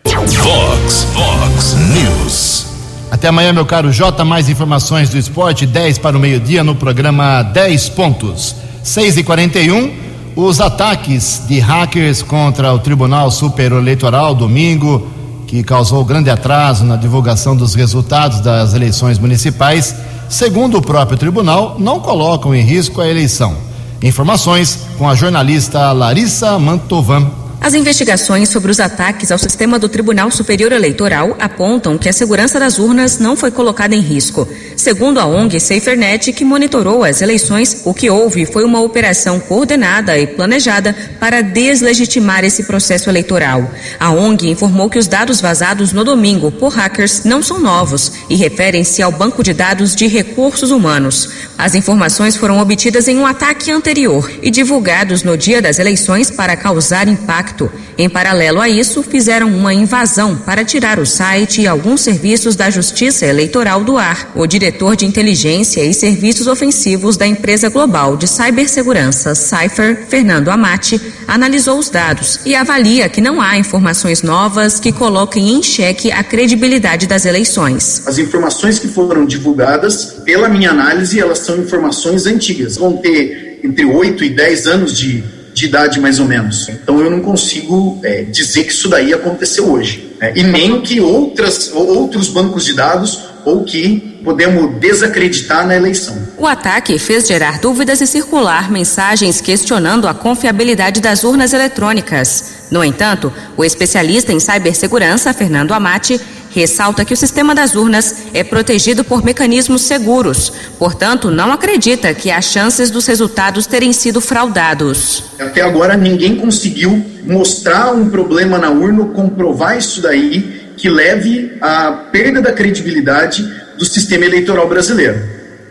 Fox, 0.06 1.06
Fox 1.12 1.74
News. 1.92 2.66
Até 3.10 3.26
amanhã, 3.26 3.52
meu 3.52 3.66
caro 3.66 3.90
Jota. 3.90 4.24
Mais 4.24 4.48
informações 4.48 5.10
do 5.10 5.18
esporte, 5.18 5.66
10 5.66 5.98
para 5.98 6.16
o 6.16 6.20
meio-dia 6.20 6.62
no 6.62 6.76
programa 6.76 7.42
10 7.42 7.88
pontos. 7.88 8.54
6 8.84 9.16
e 9.16 9.24
41 9.24 10.10
os 10.36 10.60
ataques 10.60 11.42
de 11.48 11.58
hackers 11.58 12.22
contra 12.22 12.72
o 12.72 12.78
Tribunal 12.78 13.30
Superior 13.30 13.80
Eleitoral 13.80 14.34
domingo, 14.34 15.10
que 15.50 15.64
causou 15.64 16.04
grande 16.04 16.30
atraso 16.30 16.84
na 16.84 16.94
divulgação 16.94 17.56
dos 17.56 17.74
resultados 17.74 18.38
das 18.38 18.72
eleições 18.72 19.18
municipais, 19.18 19.96
segundo 20.28 20.78
o 20.78 20.80
próprio 20.80 21.18
tribunal, 21.18 21.74
não 21.76 21.98
colocam 21.98 22.54
em 22.54 22.62
risco 22.62 23.00
a 23.00 23.08
eleição. 23.08 23.56
Informações 24.00 24.86
com 24.96 25.08
a 25.08 25.16
jornalista 25.16 25.90
Larissa 25.90 26.56
Mantovan. 26.56 27.28
As 27.62 27.74
investigações 27.74 28.48
sobre 28.48 28.70
os 28.70 28.80
ataques 28.80 29.30
ao 29.30 29.36
sistema 29.36 29.78
do 29.78 29.86
Tribunal 29.86 30.30
Superior 30.30 30.72
Eleitoral 30.72 31.36
apontam 31.38 31.98
que 31.98 32.08
a 32.08 32.12
segurança 32.12 32.58
das 32.58 32.78
urnas 32.78 33.18
não 33.18 33.36
foi 33.36 33.50
colocada 33.50 33.94
em 33.94 34.00
risco. 34.00 34.48
Segundo 34.74 35.20
a 35.20 35.26
ONG 35.26 35.60
SaferNet, 35.60 36.32
que 36.32 36.42
monitorou 36.42 37.04
as 37.04 37.20
eleições, 37.20 37.82
o 37.84 37.92
que 37.92 38.08
houve 38.08 38.46
foi 38.46 38.64
uma 38.64 38.80
operação 38.80 39.38
coordenada 39.38 40.18
e 40.18 40.26
planejada 40.26 40.96
para 41.20 41.42
deslegitimar 41.42 42.44
esse 42.44 42.64
processo 42.64 43.10
eleitoral. 43.10 43.70
A 43.98 44.10
ONG 44.10 44.48
informou 44.48 44.88
que 44.88 44.98
os 44.98 45.06
dados 45.06 45.42
vazados 45.42 45.92
no 45.92 46.02
domingo 46.02 46.50
por 46.50 46.72
hackers 46.72 47.24
não 47.24 47.42
são 47.42 47.60
novos 47.60 48.12
e 48.30 48.36
referem-se 48.36 49.02
ao 49.02 49.12
banco 49.12 49.42
de 49.42 49.52
dados 49.52 49.94
de 49.94 50.06
recursos 50.06 50.70
humanos. 50.70 51.28
As 51.58 51.74
informações 51.74 52.36
foram 52.36 52.58
obtidas 52.58 53.06
em 53.06 53.18
um 53.18 53.26
ataque 53.26 53.70
anterior 53.70 54.32
e 54.42 54.50
divulgados 54.50 55.22
no 55.22 55.36
dia 55.36 55.60
das 55.60 55.78
eleições 55.78 56.30
para 56.30 56.56
causar 56.56 57.06
impacto 57.06 57.49
impacto. 57.50 57.70
Em 57.98 58.08
paralelo 58.08 58.60
a 58.60 58.68
isso, 58.68 59.02
fizeram 59.02 59.48
uma 59.48 59.74
invasão 59.74 60.36
para 60.36 60.64
tirar 60.64 60.98
o 60.98 61.06
site 61.06 61.62
e 61.62 61.66
alguns 61.66 62.00
serviços 62.00 62.56
da 62.56 62.70
Justiça 62.70 63.26
Eleitoral 63.26 63.84
do 63.84 63.98
ar. 63.98 64.32
O 64.34 64.46
diretor 64.46 64.96
de 64.96 65.04
inteligência 65.04 65.84
e 65.84 65.92
serviços 65.92 66.46
ofensivos 66.46 67.16
da 67.16 67.26
empresa 67.26 67.68
global 67.68 68.16
de 68.16 68.26
cibersegurança 68.26 69.34
Cypher, 69.34 70.06
Fernando 70.08 70.48
Amati, 70.48 71.00
analisou 71.26 71.78
os 71.78 71.90
dados 71.90 72.40
e 72.46 72.54
avalia 72.54 73.08
que 73.08 73.20
não 73.20 73.40
há 73.40 73.58
informações 73.58 74.22
novas 74.22 74.80
que 74.80 74.92
coloquem 74.92 75.56
em 75.56 75.62
xeque 75.62 76.10
a 76.10 76.24
credibilidade 76.24 77.06
das 77.06 77.26
eleições. 77.26 78.02
As 78.06 78.18
informações 78.18 78.78
que 78.78 78.88
foram 78.88 79.26
divulgadas, 79.26 80.16
pela 80.24 80.48
minha 80.48 80.70
análise, 80.70 81.20
elas 81.20 81.40
são 81.40 81.58
informações 81.58 82.26
antigas. 82.26 82.76
Vão 82.76 82.96
ter 82.96 83.60
entre 83.62 83.84
8 83.84 84.24
e 84.24 84.30
10 84.30 84.66
anos 84.66 84.96
de 84.96 85.39
de 85.60 85.66
idade 85.66 86.00
mais 86.00 86.18
ou 86.18 86.26
menos. 86.26 86.68
Então 86.70 87.00
eu 87.00 87.10
não 87.10 87.20
consigo 87.20 88.00
é, 88.02 88.22
dizer 88.22 88.64
que 88.64 88.72
isso 88.72 88.88
daí 88.88 89.12
aconteceu 89.12 89.70
hoje. 89.70 90.16
Né? 90.18 90.32
E 90.34 90.42
nem 90.42 90.80
que 90.80 91.00
outras, 91.00 91.70
outros 91.72 92.28
bancos 92.28 92.64
de 92.64 92.74
dados 92.74 93.29
ou 93.44 93.64
que 93.64 94.20
podemos 94.24 94.78
desacreditar 94.78 95.66
na 95.66 95.76
eleição. 95.76 96.16
O 96.36 96.46
ataque 96.46 96.98
fez 96.98 97.26
gerar 97.26 97.58
dúvidas 97.58 98.00
e 98.00 98.06
circular 98.06 98.70
mensagens 98.70 99.40
questionando 99.40 100.06
a 100.06 100.14
confiabilidade 100.14 101.00
das 101.00 101.24
urnas 101.24 101.52
eletrônicas. 101.52 102.68
No 102.70 102.84
entanto, 102.84 103.32
o 103.56 103.64
especialista 103.64 104.32
em 104.32 104.40
cibersegurança, 104.40 105.32
Fernando 105.32 105.72
Amati, 105.72 106.20
ressalta 106.50 107.04
que 107.04 107.14
o 107.14 107.16
sistema 107.16 107.54
das 107.54 107.74
urnas 107.74 108.24
é 108.34 108.42
protegido 108.42 109.04
por 109.04 109.24
mecanismos 109.24 109.82
seguros, 109.82 110.52
portanto, 110.78 111.30
não 111.30 111.52
acredita 111.52 112.12
que 112.12 112.30
há 112.30 112.40
chances 112.40 112.90
dos 112.90 113.06
resultados 113.06 113.66
terem 113.66 113.92
sido 113.92 114.20
fraudados. 114.20 115.24
Até 115.38 115.62
agora, 115.62 115.96
ninguém 115.96 116.36
conseguiu 116.36 117.04
mostrar 117.24 117.92
um 117.92 118.10
problema 118.10 118.58
na 118.58 118.70
urna, 118.70 119.06
comprovar 119.06 119.78
isso 119.78 120.02
daí, 120.02 120.59
que 120.80 120.88
leve 120.88 121.52
à 121.60 121.92
perda 121.92 122.40
da 122.40 122.52
credibilidade 122.52 123.46
do 123.78 123.84
sistema 123.84 124.24
eleitoral 124.24 124.68
brasileiro. 124.68 125.20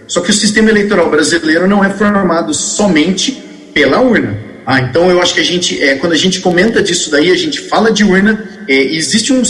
Só 0.07 0.21
que 0.21 0.31
o 0.31 0.33
sistema 0.33 0.69
eleitoral 0.69 1.09
brasileiro 1.09 1.67
não 1.67 1.83
é 1.83 1.89
formado 1.89 2.53
somente 2.53 3.31
pela 3.73 3.99
urna 4.01 4.49
ah, 4.71 4.81
então 4.81 5.09
eu 5.09 5.19
acho 5.19 5.33
que 5.33 5.39
a 5.39 5.43
gente, 5.43 5.81
é, 5.81 5.95
quando 5.95 6.13
a 6.13 6.15
gente 6.15 6.41
comenta 6.41 6.79
disso 6.79 7.09
daí, 7.09 7.31
a 7.31 7.35
gente 7.35 7.59
fala 7.59 7.91
de 7.91 8.03
urna, 8.03 8.47
é, 8.67 8.75
existe 8.75 9.33
um, 9.33 9.41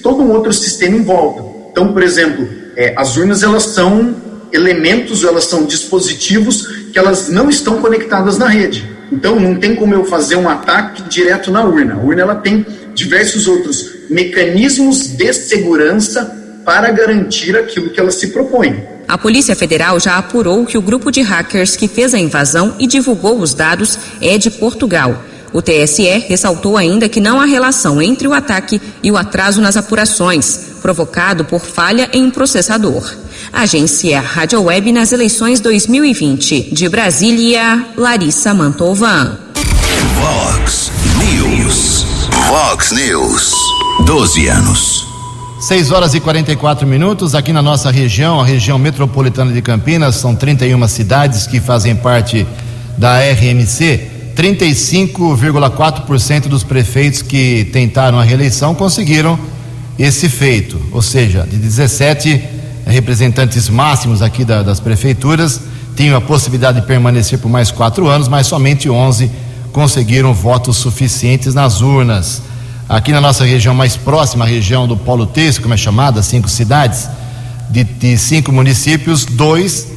todo 0.00 0.22
um 0.22 0.30
outro 0.30 0.52
sistema 0.52 0.96
em 0.96 1.02
volta. 1.02 1.42
Então, 1.72 1.92
por 1.92 2.00
exemplo, 2.00 2.48
é, 2.76 2.94
as 2.96 3.16
urnas 3.16 3.42
elas 3.42 3.64
são 3.64 4.14
elementos, 4.52 5.24
elas 5.24 5.46
são 5.46 5.64
dispositivos 5.64 6.64
que 6.92 6.98
elas 6.98 7.28
não 7.28 7.50
estão 7.50 7.80
conectadas 7.80 8.38
na 8.38 8.46
rede. 8.46 8.88
Então 9.10 9.40
não 9.40 9.56
tem 9.56 9.74
como 9.74 9.94
eu 9.94 10.04
fazer 10.04 10.36
um 10.36 10.48
ataque 10.48 11.02
direto 11.08 11.50
na 11.50 11.64
urna. 11.64 11.94
A 11.94 11.98
urna 11.98 12.22
ela 12.22 12.34
tem 12.36 12.64
diversos 12.94 13.48
outros 13.48 13.97
mecanismos 14.08 15.08
de 15.08 15.32
segurança 15.32 16.36
para 16.64 16.90
garantir 16.90 17.56
aquilo 17.56 17.90
que 17.90 17.98
ela 17.98 18.10
se 18.10 18.28
propõe. 18.28 18.82
A 19.06 19.16
Polícia 19.16 19.56
Federal 19.56 19.98
já 19.98 20.18
apurou 20.18 20.66
que 20.66 20.76
o 20.76 20.82
grupo 20.82 21.10
de 21.10 21.22
hackers 21.22 21.76
que 21.76 21.88
fez 21.88 22.12
a 22.12 22.18
invasão 22.18 22.74
e 22.78 22.86
divulgou 22.86 23.40
os 23.40 23.54
dados 23.54 23.98
é 24.20 24.36
de 24.36 24.50
Portugal. 24.50 25.24
O 25.52 25.62
TSE 25.62 26.06
ressaltou 26.28 26.76
ainda 26.76 27.08
que 27.08 27.20
não 27.20 27.40
há 27.40 27.46
relação 27.46 28.02
entre 28.02 28.28
o 28.28 28.34
ataque 28.34 28.80
e 29.02 29.10
o 29.10 29.16
atraso 29.16 29.62
nas 29.62 29.78
apurações, 29.78 30.60
provocado 30.82 31.44
por 31.44 31.60
falha 31.60 32.10
em 32.12 32.30
processador. 32.30 33.14
Agência 33.50 34.20
Rádio 34.20 34.62
Web 34.62 34.92
nas 34.92 35.10
eleições 35.10 35.60
2020. 35.60 36.74
De 36.74 36.88
Brasília, 36.88 37.86
Larissa 37.96 38.52
Mantovan. 38.52 39.38
Vox 40.14 40.90
News. 41.18 42.04
Vox 42.46 42.92
News. 42.92 43.67
12 44.08 44.48
anos. 44.48 45.06
6 45.60 45.90
horas 45.90 46.14
e 46.14 46.20
44 46.20 46.86
minutos 46.86 47.34
aqui 47.34 47.52
na 47.52 47.60
nossa 47.60 47.90
região, 47.90 48.40
a 48.40 48.46
região 48.46 48.78
metropolitana 48.78 49.52
de 49.52 49.60
Campinas, 49.60 50.14
são 50.14 50.34
31 50.34 50.88
cidades 50.88 51.46
que 51.46 51.60
fazem 51.60 51.94
parte 51.94 52.46
da 52.96 53.18
RMC. 53.18 54.00
35,4% 54.34 56.48
dos 56.48 56.64
prefeitos 56.64 57.20
que 57.20 57.68
tentaram 57.70 58.18
a 58.18 58.22
reeleição 58.22 58.74
conseguiram 58.74 59.38
esse 59.98 60.30
feito, 60.30 60.80
ou 60.90 61.02
seja, 61.02 61.46
de 61.46 61.58
17 61.58 62.42
representantes 62.86 63.68
máximos 63.68 64.22
aqui 64.22 64.42
da, 64.42 64.62
das 64.62 64.80
prefeituras 64.80 65.60
tinham 65.94 66.16
a 66.16 66.20
possibilidade 66.22 66.80
de 66.80 66.86
permanecer 66.86 67.38
por 67.40 67.50
mais 67.50 67.70
quatro 67.70 68.08
anos, 68.08 68.26
mas 68.26 68.46
somente 68.46 68.88
11 68.88 69.30
conseguiram 69.70 70.32
votos 70.32 70.78
suficientes 70.78 71.52
nas 71.52 71.82
urnas. 71.82 72.40
Aqui 72.88 73.12
na 73.12 73.20
nossa 73.20 73.44
região 73.44 73.74
mais 73.74 73.98
próxima, 73.98 74.46
a 74.46 74.48
região 74.48 74.88
do 74.88 74.96
Polo 74.96 75.26
Texto, 75.26 75.60
como 75.60 75.74
é 75.74 75.76
chamada, 75.76 76.22
cinco 76.22 76.48
cidades, 76.48 77.06
de, 77.68 77.84
de 77.84 78.16
cinco 78.16 78.50
municípios, 78.50 79.26
dois 79.26 79.88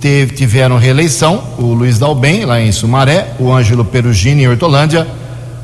teve, 0.00 0.34
tiveram 0.34 0.76
reeleição, 0.76 1.44
o 1.56 1.72
Luiz 1.72 1.96
Dalben, 1.96 2.44
lá 2.44 2.60
em 2.60 2.72
Sumaré, 2.72 3.34
o 3.38 3.52
Ângelo 3.52 3.84
Perugini, 3.84 4.42
em 4.42 4.48
Hortolândia, 4.48 5.06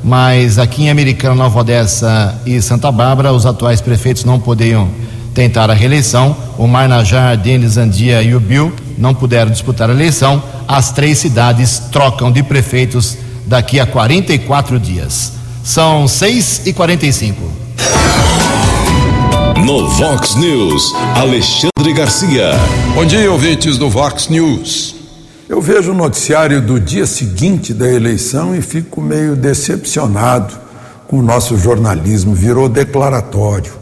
mas 0.01 0.57
aqui 0.57 0.83
em 0.83 0.89
Americana, 0.89 1.35
Nova 1.35 1.59
Odessa 1.59 2.39
e 2.45 2.61
Santa 2.61 2.89
Bárbara, 2.89 3.33
os 3.33 3.45
atuais 3.45 3.81
prefeitos 3.81 4.23
não 4.23 4.39
podiam 4.39 4.87
tentar 5.33 5.69
a 5.69 5.73
reeleição. 5.73 6.37
O 6.57 6.67
Marnajar, 6.67 7.35
Denis 7.35 7.75
Andia 7.75 8.21
e 8.21 8.33
o 8.33 8.39
Bill 8.39 8.71
não 8.97 9.13
puderam 9.13 9.51
disputar 9.51 9.89
a 9.89 9.93
eleição. 9.93 10.41
As 10.65 10.91
três 10.91 11.17
cidades 11.17 11.79
trocam 11.91 12.31
de 12.31 12.41
prefeitos 12.43 13.17
daqui 13.45 13.77
a 13.77 13.85
44 13.85 14.79
dias. 14.79 15.36
São 15.67 16.07
6 16.07 16.61
e 16.65 16.71
45 16.71 17.41
No 19.65 19.89
Vox 19.89 20.35
News, 20.35 20.93
Alexandre 21.13 21.93
Garcia. 21.93 22.51
Bom 22.95 23.03
dia, 23.03 23.29
ouvintes 23.29 23.77
do 23.77 23.89
Vox 23.89 24.29
News. 24.29 24.95
Eu 25.49 25.59
vejo 25.59 25.91
o 25.91 25.93
noticiário 25.93 26.61
do 26.61 26.79
dia 26.79 27.05
seguinte 27.05 27.73
da 27.73 27.85
eleição 27.85 28.55
e 28.55 28.61
fico 28.61 29.01
meio 29.01 29.35
decepcionado 29.35 30.57
com 31.05 31.19
o 31.19 31.21
nosso 31.21 31.57
jornalismo, 31.57 32.33
virou 32.33 32.69
declaratório. 32.69 33.73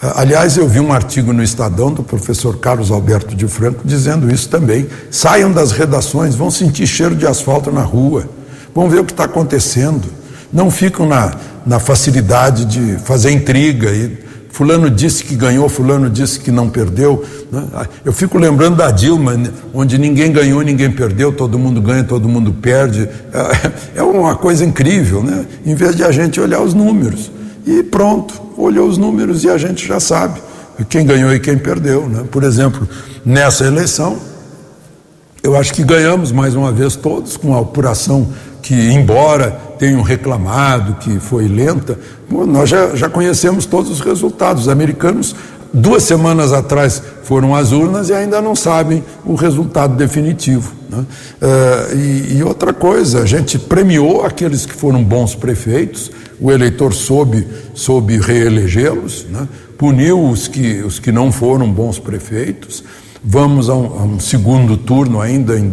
Aliás, 0.00 0.56
eu 0.56 0.66
vi 0.66 0.80
um 0.80 0.90
artigo 0.90 1.34
no 1.34 1.42
Estadão 1.42 1.92
do 1.92 2.02
professor 2.02 2.56
Carlos 2.56 2.90
Alberto 2.90 3.36
de 3.36 3.46
Franco 3.46 3.82
dizendo 3.84 4.32
isso 4.32 4.48
também. 4.48 4.88
Saiam 5.10 5.52
das 5.52 5.70
redações, 5.70 6.34
vão 6.34 6.50
sentir 6.50 6.86
cheiro 6.86 7.14
de 7.14 7.26
asfalto 7.26 7.70
na 7.70 7.82
rua, 7.82 8.26
vão 8.74 8.88
ver 8.88 9.00
o 9.00 9.04
que 9.04 9.12
está 9.12 9.24
acontecendo. 9.24 10.24
Não 10.52 10.70
ficam 10.70 11.06
na, 11.06 11.34
na 11.64 11.78
facilidade 11.78 12.64
de 12.64 12.96
fazer 13.04 13.30
intriga 13.30 13.90
e 13.90 14.26
Fulano 14.56 14.88
disse 14.88 15.22
que 15.22 15.36
ganhou, 15.36 15.68
Fulano 15.68 16.08
disse 16.08 16.40
que 16.40 16.50
não 16.50 16.70
perdeu. 16.70 17.22
Né? 17.52 17.62
Eu 18.02 18.12
fico 18.12 18.38
lembrando 18.38 18.76
da 18.76 18.90
Dilma, 18.90 19.34
né? 19.34 19.50
onde 19.74 19.98
ninguém 19.98 20.32
ganhou, 20.32 20.62
ninguém 20.62 20.90
perdeu, 20.90 21.30
todo 21.30 21.58
mundo 21.58 21.78
ganha, 21.78 22.02
todo 22.02 22.26
mundo 22.26 22.54
perde. 22.54 23.06
É, 23.94 23.98
é 24.00 24.02
uma 24.02 24.34
coisa 24.34 24.64
incrível, 24.64 25.22
né? 25.22 25.44
Em 25.66 25.74
vez 25.74 25.94
de 25.94 26.02
a 26.02 26.10
gente 26.10 26.40
olhar 26.40 26.62
os 26.62 26.72
números. 26.72 27.30
E 27.66 27.82
pronto, 27.82 28.40
olhou 28.56 28.88
os 28.88 28.96
números 28.96 29.44
e 29.44 29.50
a 29.50 29.58
gente 29.58 29.86
já 29.86 30.00
sabe 30.00 30.40
quem 30.88 31.04
ganhou 31.04 31.34
e 31.34 31.40
quem 31.40 31.58
perdeu. 31.58 32.08
Né? 32.08 32.24
Por 32.30 32.42
exemplo, 32.42 32.88
nessa 33.24 33.64
eleição, 33.64 34.16
eu 35.42 35.56
acho 35.56 35.74
que 35.74 35.84
ganhamos 35.84 36.32
mais 36.32 36.54
uma 36.54 36.72
vez 36.72 36.96
todos 36.96 37.36
com 37.36 37.54
a 37.54 37.60
apuração 37.60 38.28
que, 38.66 38.74
embora 38.74 39.52
tenham 39.78 40.02
reclamado 40.02 40.94
que 40.94 41.20
foi 41.20 41.46
lenta, 41.46 41.96
nós 42.28 42.68
já, 42.68 42.96
já 42.96 43.08
conhecemos 43.08 43.64
todos 43.64 43.92
os 43.92 44.00
resultados. 44.00 44.62
Os 44.62 44.68
americanos, 44.68 45.36
duas 45.72 46.02
semanas 46.02 46.52
atrás, 46.52 47.00
foram 47.22 47.54
às 47.54 47.70
urnas 47.70 48.08
e 48.08 48.12
ainda 48.12 48.42
não 48.42 48.56
sabem 48.56 49.04
o 49.24 49.36
resultado 49.36 49.94
definitivo. 49.94 50.72
Né? 50.90 50.98
Uh, 50.98 51.96
e, 51.96 52.38
e, 52.38 52.42
outra 52.42 52.72
coisa, 52.72 53.22
a 53.22 53.24
gente 53.24 53.56
premiou 53.56 54.26
aqueles 54.26 54.66
que 54.66 54.74
foram 54.74 55.04
bons 55.04 55.36
prefeitos, 55.36 56.10
o 56.40 56.50
eleitor 56.50 56.92
soube, 56.92 57.46
soube 57.72 58.18
reelegê-los, 58.18 59.26
né? 59.30 59.46
puniu 59.78 60.28
os 60.28 60.48
que, 60.48 60.82
os 60.82 60.98
que 60.98 61.12
não 61.12 61.30
foram 61.30 61.70
bons 61.70 62.00
prefeitos. 62.00 62.82
Vamos 63.28 63.68
a 63.68 63.74
um, 63.74 63.86
a 63.86 64.02
um 64.04 64.20
segundo 64.20 64.76
turno 64.76 65.20
ainda 65.20 65.58
em, 65.58 65.72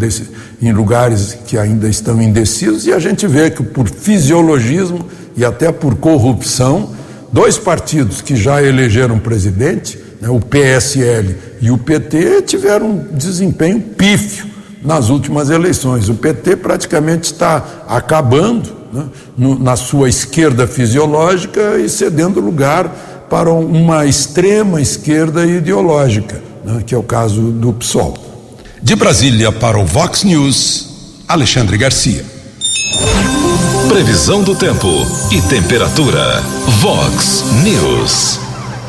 em 0.59 0.71
lugares 0.71 1.37
que 1.45 1.55
ainda 1.55 1.87
estão 1.87 2.19
indecisos, 2.19 2.87
e 2.87 2.91
a 2.91 2.97
gente 2.97 3.27
vê 3.27 3.51
que 3.51 3.61
por 3.61 3.87
fisiologismo 3.87 5.05
e 5.37 5.45
até 5.45 5.71
por 5.71 5.95
corrupção, 5.95 6.89
dois 7.31 7.55
partidos 7.55 8.21
que 8.21 8.35
já 8.35 8.63
elegeram 8.63 9.19
presidente, 9.19 9.99
né, 10.19 10.29
o 10.29 10.39
PSL 10.39 11.35
e 11.61 11.69
o 11.69 11.77
PT, 11.77 12.41
tiveram 12.41 12.89
um 12.89 13.15
desempenho 13.15 13.79
pífio 13.79 14.47
nas 14.83 15.09
últimas 15.09 15.51
eleições. 15.51 16.09
O 16.09 16.15
PT 16.15 16.55
praticamente 16.55 17.25
está 17.25 17.83
acabando 17.87 18.67
né, 18.91 19.05
no, 19.37 19.59
na 19.59 19.75
sua 19.75 20.09
esquerda 20.09 20.65
fisiológica 20.65 21.77
e 21.77 21.87
cedendo 21.87 22.39
lugar 22.39 23.25
para 23.29 23.51
uma 23.51 24.05
extrema 24.07 24.81
esquerda 24.81 25.45
ideológica, 25.45 26.41
né, 26.63 26.83
que 26.85 26.95
é 26.95 26.97
o 26.97 27.03
caso 27.03 27.51
do 27.51 27.73
PSOL. 27.73 28.17
De 28.81 28.95
Brasília 28.95 29.51
para 29.51 29.79
o 29.79 29.85
Vox 29.85 30.23
News, 30.23 30.87
Alexandre 31.27 31.77
Garcia. 31.77 32.25
Previsão 33.87 34.43
do 34.43 34.55
tempo 34.55 34.87
e 35.31 35.41
temperatura. 35.41 36.41
Vox 36.79 37.43
News. 37.63 38.39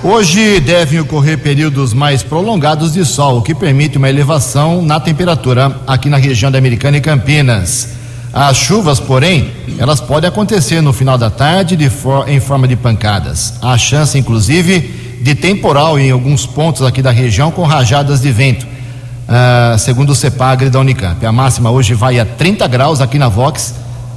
Hoje 0.02 0.60
devem 0.60 1.00
ocorrer 1.00 1.38
períodos 1.38 1.94
mais 1.94 2.22
prolongados 2.22 2.92
de 2.92 3.04
sol, 3.04 3.38
o 3.38 3.42
que 3.42 3.54
permite 3.54 3.96
uma 3.96 4.08
elevação 4.08 4.82
na 4.82 5.00
temperatura 5.00 5.80
aqui 5.86 6.10
na 6.10 6.18
região 6.18 6.50
da 6.50 6.58
Americana 6.58 6.98
e 6.98 7.00
Campinas. 7.00 7.88
As 8.32 8.56
chuvas, 8.56 8.98
porém, 8.98 9.52
elas 9.78 10.00
podem 10.00 10.28
acontecer 10.28 10.80
no 10.80 10.92
final 10.92 11.16
da 11.16 11.30
tarde 11.30 11.88
for, 11.88 12.28
em 12.28 12.40
forma 12.40 12.66
de 12.66 12.74
pancadas. 12.76 13.54
Há 13.62 13.78
chance, 13.78 14.18
inclusive, 14.18 15.03
de 15.24 15.34
temporal 15.34 15.98
em 15.98 16.10
alguns 16.10 16.44
pontos 16.44 16.82
aqui 16.82 17.00
da 17.00 17.10
região 17.10 17.50
com 17.50 17.62
rajadas 17.62 18.20
de 18.20 18.30
vento 18.30 18.66
uh, 18.66 19.78
segundo 19.78 20.10
o 20.10 20.14
CEPAGRE 20.14 20.68
da 20.68 20.78
Unicamp. 20.78 21.24
A 21.24 21.32
máxima 21.32 21.70
hoje 21.70 21.94
vai 21.94 22.20
a 22.20 22.26
30 22.26 22.68
graus 22.68 23.00
aqui 23.00 23.18
na 23.18 23.30
Vox, 23.30 23.74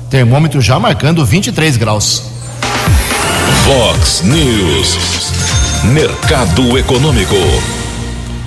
termômetro 0.10 0.60
já 0.60 0.78
marcando 0.78 1.26
23 1.26 1.78
graus. 1.78 2.24
Vox 3.64 4.22
News, 4.24 5.32
Mercado 5.86 6.78
Econômico. 6.78 7.77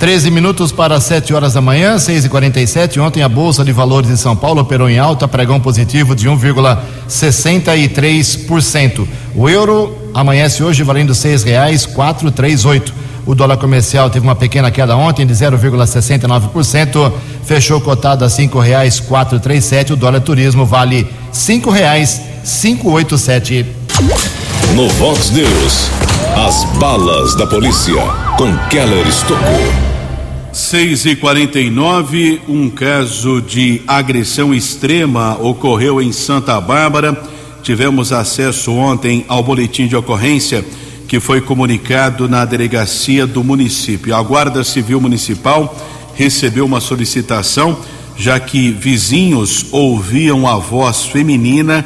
13 0.01 0.29
minutos 0.31 0.71
para 0.71 0.99
7 0.99 1.31
horas 1.31 1.53
da 1.53 1.61
manhã, 1.61 1.99
6 1.99 2.25
e 2.25 2.29
47 2.29 2.99
Ontem 2.99 3.21
a 3.21 3.29
Bolsa 3.29 3.63
de 3.63 3.71
Valores 3.71 4.09
de 4.09 4.17
São 4.17 4.35
Paulo 4.35 4.61
operou 4.61 4.89
em 4.89 4.97
alta, 4.97 5.27
pregão 5.27 5.59
positivo 5.59 6.15
de 6.15 6.27
1,63%. 6.27 9.07
O 9.35 9.47
euro 9.47 9.95
amanhece 10.11 10.63
hoje 10.63 10.81
valendo 10.81 11.13
seis 11.13 11.43
reais 11.43 11.85
quatro 11.85 12.31
três 12.31 12.65
oito. 12.65 12.91
O 13.27 13.35
dólar 13.35 13.57
comercial 13.57 14.09
teve 14.09 14.25
uma 14.25 14.35
pequena 14.35 14.71
queda 14.71 14.97
ontem 14.97 15.23
de 15.23 15.35
0,69%, 15.35 17.13
fechou 17.45 17.79
cotado 17.79 18.25
a 18.25 18.29
cinco 18.29 18.59
reais 18.59 18.99
quatro 18.99 19.39
três 19.39 19.65
sete. 19.65 19.93
O 19.93 19.95
dólar 19.95 20.21
turismo 20.21 20.65
vale 20.65 21.07
cinco 21.31 21.69
reais 21.69 22.19
cinco 22.43 22.89
oito 22.89 23.19
sete. 23.19 23.67
No 24.73 24.89
Vox 24.89 25.29
News, 25.29 25.91
as 26.47 26.63
balas 26.79 27.35
da 27.35 27.45
polícia 27.45 28.01
com 28.35 28.57
Keller 28.67 29.07
Estocou. 29.07 29.90
6 30.53 31.05
e 31.05 31.15
49 31.15 32.41
um 32.49 32.69
caso 32.69 33.41
de 33.41 33.81
agressão 33.87 34.53
extrema 34.53 35.37
ocorreu 35.39 36.01
em 36.01 36.11
Santa 36.11 36.59
Bárbara. 36.59 37.17
Tivemos 37.63 38.11
acesso 38.11 38.73
ontem 38.73 39.23
ao 39.29 39.41
boletim 39.41 39.87
de 39.87 39.95
ocorrência 39.95 40.65
que 41.07 41.21
foi 41.21 41.39
comunicado 41.39 42.27
na 42.27 42.43
delegacia 42.43 43.25
do 43.25 43.41
município. 43.45 44.13
A 44.13 44.21
Guarda 44.21 44.61
Civil 44.61 44.99
Municipal 44.99 45.73
recebeu 46.15 46.65
uma 46.65 46.81
solicitação, 46.81 47.77
já 48.17 48.37
que 48.37 48.71
vizinhos 48.71 49.67
ouviam 49.71 50.45
a 50.45 50.57
voz 50.57 51.05
feminina 51.05 51.85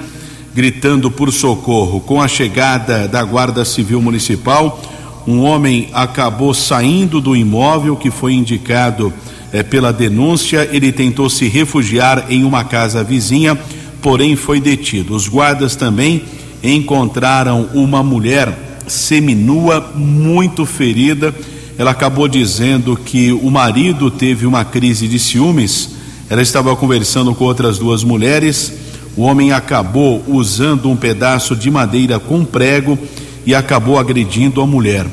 gritando 0.56 1.12
por 1.12 1.32
socorro. 1.32 2.00
Com 2.00 2.20
a 2.20 2.28
chegada 2.28 3.08
da 3.08 3.24
Guarda 3.24 3.64
Civil 3.64 4.02
Municipal, 4.02 4.82
um 5.28 5.42
homem 5.42 5.90
acabou 5.92 6.54
saindo 6.54 7.20
do 7.20 7.36
imóvel 7.36 7.96
que 7.96 8.12
foi 8.12 8.34
indicado 8.34 9.12
eh, 9.52 9.64
pela 9.64 9.92
denúncia. 9.92 10.70
Ele 10.72 10.92
tentou 10.92 11.30
se 11.30 11.48
refugiar 11.48 12.28
em 12.30 12.44
uma 12.44 12.64
casa 12.64 13.04
vizinha, 13.04 13.58
porém 14.02 14.36
foi 14.36 14.60
detido. 14.60 15.16
Os 15.16 15.28
guardas 15.28 15.76
também 15.76 16.24
encontraram 16.64 17.70
uma 17.74 18.04
mulher 18.04 18.56
seminua, 18.88 19.94
muito 19.96 20.64
ferida. 20.64 21.34
Ela 21.76 21.92
acabou 21.92 22.28
dizendo 22.28 22.96
que 22.96 23.32
o 23.32 23.50
marido 23.50 24.12
teve 24.12 24.46
uma 24.46 24.64
crise 24.64 25.08
de 25.08 25.18
ciúmes. 25.18 25.90
Ela 26.30 26.44
estava 26.44 26.76
conversando 26.76 27.34
com 27.34 27.46
outras 27.46 27.80
duas 27.80 28.04
mulheres. 28.04 28.74
O 29.18 29.24
homem 29.24 29.52
acabou 29.52 30.24
usando 30.28 30.90
um 30.90 30.96
pedaço 30.96 31.56
de 31.56 31.72
madeira 31.72 32.20
com 32.20 32.46
prego 32.46 32.98
e 33.46 33.54
acabou 33.54 34.00
agredindo 34.00 34.62
a 34.62 34.68
mulher. 34.68 35.06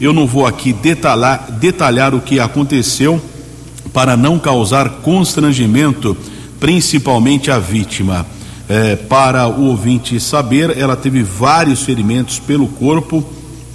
Eu 0.00 0.12
não 0.12 0.26
vou 0.26 0.46
aqui 0.46 0.72
detalhar, 0.72 1.50
detalhar 1.52 2.14
o 2.14 2.20
que 2.20 2.40
aconteceu 2.40 3.20
para 3.92 4.16
não 4.16 4.38
causar 4.38 4.88
constrangimento, 5.02 6.16
principalmente 6.58 7.50
à 7.50 7.58
vítima. 7.58 8.26
É, 8.68 8.96
para 8.96 9.46
o 9.46 9.66
ouvinte 9.66 10.18
saber, 10.18 10.76
ela 10.76 10.96
teve 10.96 11.22
vários 11.22 11.82
ferimentos 11.82 12.38
pelo 12.38 12.66
corpo, 12.66 13.24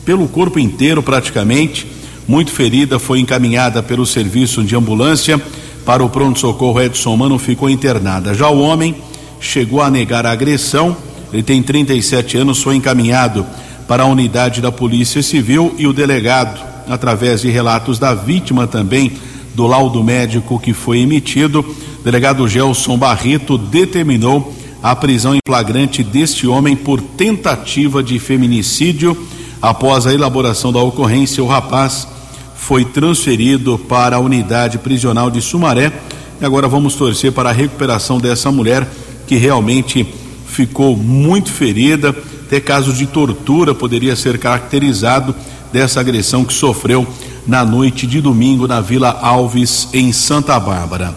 pelo 0.03 0.27
corpo 0.27 0.59
inteiro 0.59 1.01
praticamente. 1.01 1.87
Muito 2.27 2.51
ferida, 2.51 2.99
foi 2.99 3.19
encaminhada 3.19 3.81
pelo 3.81 4.05
serviço 4.05 4.63
de 4.63 4.75
ambulância 4.75 5.41
para 5.85 6.03
o 6.03 6.09
pronto-socorro 6.09 6.81
Edson 6.81 7.15
Mano, 7.15 7.39
ficou 7.39 7.69
internada. 7.69 8.33
Já 8.33 8.49
o 8.49 8.59
homem 8.59 8.95
chegou 9.39 9.81
a 9.81 9.89
negar 9.89 10.25
a 10.25 10.31
agressão, 10.31 10.95
ele 11.31 11.43
tem 11.43 11.63
37 11.63 12.37
anos, 12.37 12.61
foi 12.61 12.75
encaminhado 12.75 13.45
para 13.89 14.03
a 14.03 14.05
unidade 14.05 14.61
da 14.61 14.71
Polícia 14.71 15.23
Civil 15.23 15.73
e 15.75 15.87
o 15.87 15.91
delegado, 15.91 16.63
através 16.87 17.41
de 17.41 17.49
relatos 17.49 17.97
da 17.97 18.13
vítima 18.13 18.67
também, 18.67 19.13
do 19.55 19.65
laudo 19.65 20.03
médico 20.03 20.59
que 20.59 20.73
foi 20.73 20.99
emitido, 20.99 21.65
delegado 22.03 22.47
Gelson 22.47 22.95
Barreto 22.99 23.57
determinou 23.57 24.53
a 24.83 24.95
prisão 24.95 25.33
em 25.33 25.39
flagrante 25.43 26.03
deste 26.03 26.45
homem 26.45 26.75
por 26.75 27.01
tentativa 27.01 28.03
de 28.03 28.19
feminicídio. 28.19 29.17
Após 29.59 30.05
a 30.05 30.13
elaboração 30.13 30.71
da 30.71 30.79
ocorrência, 30.79 31.43
o 31.43 31.47
rapaz 31.47 32.07
foi 32.55 32.85
transferido 32.85 33.79
para 33.79 34.17
a 34.17 34.19
unidade 34.19 34.77
prisional 34.77 35.31
de 35.31 35.41
Sumaré. 35.41 35.91
E 36.39 36.45
agora 36.45 36.67
vamos 36.67 36.93
torcer 36.93 37.31
para 37.31 37.49
a 37.49 37.53
recuperação 37.53 38.19
dessa 38.19 38.51
mulher 38.51 38.87
que 39.25 39.35
realmente 39.35 40.07
ficou 40.45 40.95
muito 40.95 41.51
ferida. 41.51 42.15
Até 42.49 42.59
caso 42.59 42.91
de 42.91 43.05
tortura 43.05 43.75
poderia 43.75 44.15
ser 44.15 44.39
caracterizado 44.39 45.35
dessa 45.71 45.99
agressão 45.99 46.43
que 46.43 46.51
sofreu 46.51 47.05
na 47.45 47.63
noite 47.63 48.07
de 48.07 48.19
domingo 48.19 48.67
na 48.67 48.81
Vila 48.81 49.19
Alves, 49.21 49.87
em 49.93 50.11
Santa 50.11 50.59
Bárbara. 50.59 51.13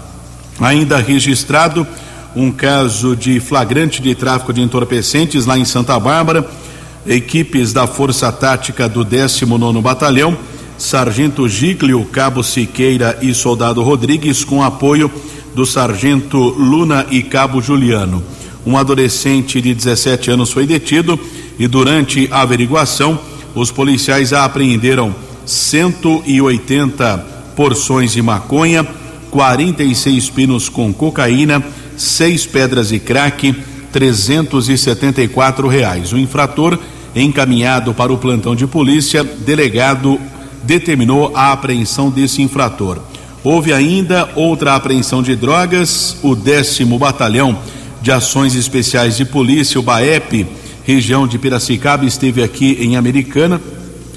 Ainda 0.61 0.99
registrado 0.99 1.87
um 2.37 2.53
caso 2.53 3.17
de 3.17 3.41
flagrante 3.41 4.03
de 4.03 4.15
tráfico 4.15 4.53
de 4.53 4.61
entorpecentes 4.61 5.47
lá 5.47 5.57
em 5.57 5.65
Santa 5.65 5.99
Bárbara. 5.99 6.47
Equipes 7.07 7.73
da 7.73 7.87
Força 7.87 8.31
Tática 8.31 8.87
do 8.87 9.03
19 9.03 9.81
Batalhão, 9.81 10.37
Sargento 10.77 11.49
Giglio, 11.49 12.05
Cabo 12.13 12.43
Siqueira 12.43 13.19
e 13.23 13.33
Soldado 13.33 13.83
Rodrigues, 13.83 14.45
com 14.45 14.63
apoio 14.63 15.11
do 15.55 15.65
Sargento 15.65 16.37
Luna 16.37 17.07
e 17.11 17.23
Cabo 17.23 17.63
Juliano. 17.63 18.23
Um 18.65 18.77
adolescente 18.77 19.61
de 19.61 19.75
17 19.75 20.31
anos 20.31 20.53
foi 20.53 20.67
detido 20.67 21.19
e, 21.59 21.67
durante 21.67 22.29
a 22.31 22.43
averiguação, 22.43 23.19
os 23.55 23.71
policiais 23.71 24.33
apreenderam 24.33 25.15
180 25.45 27.19
porções 27.57 28.13
de 28.13 28.23
maconha, 28.23 28.87
46 29.31 30.31
pinos 30.31 30.69
com 30.69 30.93
cocaína, 30.93 31.63
seis 31.97 32.47
pedras 32.47 32.89
de 32.89 32.99
crack, 32.99 33.55
374 33.93 35.69
reais. 35.69 36.13
O 36.13 36.19
infrator, 36.19 36.79
encaminhado 37.15 37.93
para 37.93 38.13
o 38.13 38.19
plantão 38.19 38.55
de 38.55 38.67
polícia, 38.67 39.23
delegado 39.25 40.21
determinou 40.63 41.33
a 41.35 41.53
apreensão 41.53 42.11
desse 42.11 42.41
infrator. 42.41 42.99
Houve 43.45 43.73
ainda 43.73 44.31
outra 44.37 44.77
apreensão 44.77 45.23
de 45.23 45.35
drogas, 45.35 46.17
o 46.23 46.37
décimo 46.37 46.99
batalhão 46.99 47.59
de 48.03 48.11
ações 48.11 48.57
especiais 48.57 49.17
de 49.17 49.25
polícia, 49.25 49.79
o 49.79 49.83
BAEP, 49.83 50.45
região 50.85 51.27
de 51.27 51.39
Piracicaba, 51.39 52.05
esteve 52.05 52.43
aqui 52.43 52.77
em 52.81 52.97
Americana. 52.97 53.61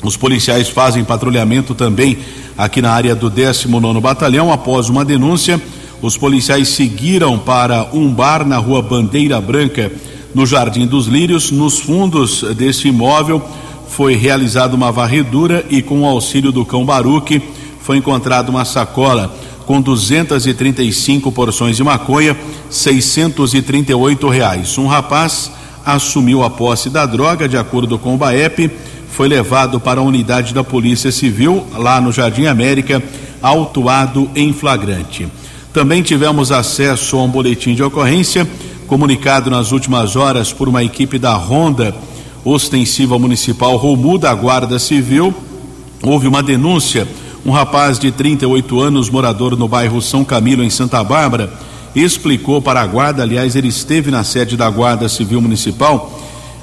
Os 0.01 0.17
policiais 0.17 0.67
fazem 0.67 1.03
patrulhamento 1.03 1.75
também 1.75 2.17
aqui 2.57 2.81
na 2.81 2.91
área 2.91 3.15
do 3.15 3.29
19 3.29 4.01
Batalhão. 4.01 4.51
Após 4.51 4.89
uma 4.89 5.05
denúncia, 5.05 5.61
os 6.01 6.17
policiais 6.17 6.69
seguiram 6.69 7.37
para 7.37 7.87
um 7.93 8.11
bar 8.11 8.43
na 8.43 8.57
rua 8.57 8.81
Bandeira 8.81 9.39
Branca, 9.39 9.91
no 10.33 10.47
Jardim 10.47 10.87
dos 10.87 11.05
Lírios. 11.05 11.51
Nos 11.51 11.79
fundos 11.79 12.41
desse 12.55 12.87
imóvel 12.87 13.39
foi 13.87 14.15
realizada 14.15 14.75
uma 14.75 14.91
varredura 14.91 15.63
e, 15.69 15.83
com 15.83 16.01
o 16.01 16.05
auxílio 16.05 16.51
do 16.51 16.65
cão 16.65 16.83
Baruque, 16.83 17.39
foi 17.81 17.97
encontrada 17.97 18.49
uma 18.49 18.65
sacola 18.65 19.31
com 19.65 19.81
235 19.81 21.31
porções 21.31 21.77
de 21.77 21.83
maconha, 21.83 22.37
638 22.69 24.29
reais. 24.29 24.77
Um 24.77 24.87
rapaz 24.87 25.51
assumiu 25.85 26.43
a 26.43 26.49
posse 26.49 26.89
da 26.89 27.05
droga, 27.05 27.47
de 27.47 27.57
acordo 27.57 27.97
com 27.97 28.15
o 28.15 28.17
BAEP, 28.17 28.71
foi 29.09 29.27
levado 29.27 29.79
para 29.79 30.01
a 30.01 30.03
unidade 30.03 30.53
da 30.53 30.63
Polícia 30.63 31.11
Civil, 31.11 31.65
lá 31.77 32.01
no 32.01 32.11
Jardim 32.11 32.47
América, 32.47 33.01
autuado 33.41 34.29
em 34.35 34.51
flagrante. 34.51 35.27
Também 35.71 36.01
tivemos 36.01 36.51
acesso 36.51 37.17
a 37.17 37.23
um 37.23 37.29
boletim 37.29 37.75
de 37.75 37.83
ocorrência, 37.83 38.47
comunicado 38.87 39.49
nas 39.49 39.71
últimas 39.71 40.15
horas 40.15 40.51
por 40.51 40.67
uma 40.67 40.83
equipe 40.83 41.17
da 41.17 41.33
Ronda 41.33 41.95
Ostensiva 42.43 43.17
Municipal 43.17 43.75
Romu 43.75 44.17
da 44.17 44.33
Guarda 44.33 44.77
Civil. 44.77 45.33
Houve 46.03 46.27
uma 46.27 46.43
denúncia. 46.43 47.07
Um 47.45 47.51
rapaz 47.51 47.99
de 47.99 48.11
38 48.11 48.79
anos, 48.79 49.09
morador 49.09 49.55
no 49.55 49.67
bairro 49.67 50.01
São 50.01 50.25
Camilo, 50.25 50.63
em 50.63 50.69
Santa 50.69 51.03
Bárbara, 51.03 51.53
explicou 51.95 52.61
para 52.61 52.81
a 52.81 52.87
guarda, 52.87 53.21
aliás, 53.21 53.55
ele 53.55 53.67
esteve 53.67 54.09
na 54.09 54.23
sede 54.23 54.57
da 54.57 54.69
Guarda 54.69 55.07
Civil 55.07 55.39
Municipal 55.39 56.21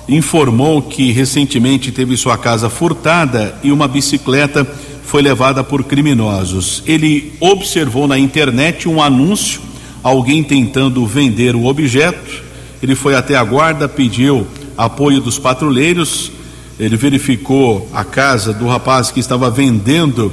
informou 0.09 0.83
que 0.83 1.12
recentemente 1.12 1.92
teve 1.92 2.16
sua 2.16 2.37
casa 2.37 2.68
furtada 2.68 3.55
e 3.62 3.71
uma 3.71 3.87
bicicleta 3.87 4.66
foi 5.05 5.23
levada 5.23 5.62
por 5.62 5.85
criminosos. 5.85 6.83
Ele 6.87 7.33
observou 7.38 8.09
na 8.09 8.18
internet 8.18 8.88
um 8.88 9.03
anúncio, 9.03 9.61
alguém 10.03 10.42
tentando 10.42 11.05
vender 11.07 11.55
o 11.55 11.66
objeto. 11.66 12.42
Ele 12.83 12.95
foi 12.95 13.14
até 13.14 13.37
a 13.37 13.45
guarda, 13.45 13.88
pediu 13.88 14.47
apoio 14.77 15.21
dos 15.21 15.38
patrulheiros. 15.38 16.33
Ele 16.81 16.97
verificou 16.97 17.88
a 17.92 18.03
casa 18.03 18.53
do 18.53 18.66
rapaz 18.66 19.11
que 19.11 19.21
estava 19.21 19.51
vendendo 19.51 20.33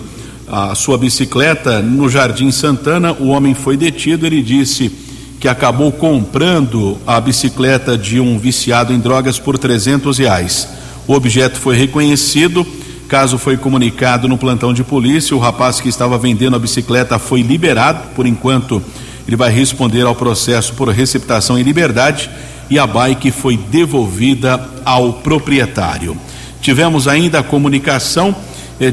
a 0.52 0.74
sua 0.76 0.98
bicicleta 0.98 1.82
no 1.82 2.10
Jardim 2.10 2.52
Santana. 2.52 3.14
O 3.14 3.28
homem 3.28 3.54
foi 3.54 3.78
detido. 3.78 4.26
Ele 4.26 4.42
disse 4.42 4.90
que 5.40 5.48
acabou 5.48 5.92
comprando 5.92 6.98
a 7.06 7.20
bicicleta 7.22 7.98
de 7.98 8.20
um 8.20 8.38
viciado 8.38 8.92
em 8.92 9.00
drogas 9.00 9.40
por 9.40 9.58
trezentos 9.58 10.18
reais. 10.18 10.68
O 11.08 11.14
objeto 11.14 11.58
foi 11.58 11.76
reconhecido, 11.76 12.66
caso 13.08 13.38
foi 13.38 13.58
comunicado 13.58 14.28
no 14.28 14.38
plantão 14.38 14.74
de 14.74 14.84
polícia. 14.84 15.36
O 15.36 15.40
rapaz 15.40 15.80
que 15.80 15.90
estava 15.90 16.18
vendendo 16.18 16.56
a 16.56 16.60
bicicleta 16.60 17.18
foi 17.18 17.42
liberado. 17.42 18.10
Por 18.16 18.26
enquanto, 18.26 18.82
ele 19.28 19.36
vai 19.36 19.52
responder 19.52 20.02
ao 20.02 20.16
processo 20.16 20.74
por 20.74 20.90
receptação 20.90 21.58
em 21.58 21.64
liberdade 21.64 22.30
e 22.70 22.78
a 22.78 22.86
bike 22.86 23.32
foi 23.32 23.58
devolvida 23.58 24.60
ao 24.84 25.14
proprietário. 25.14 26.18
Tivemos 26.62 27.08
ainda 27.08 27.40
a 27.40 27.44
comunicação 27.44 28.36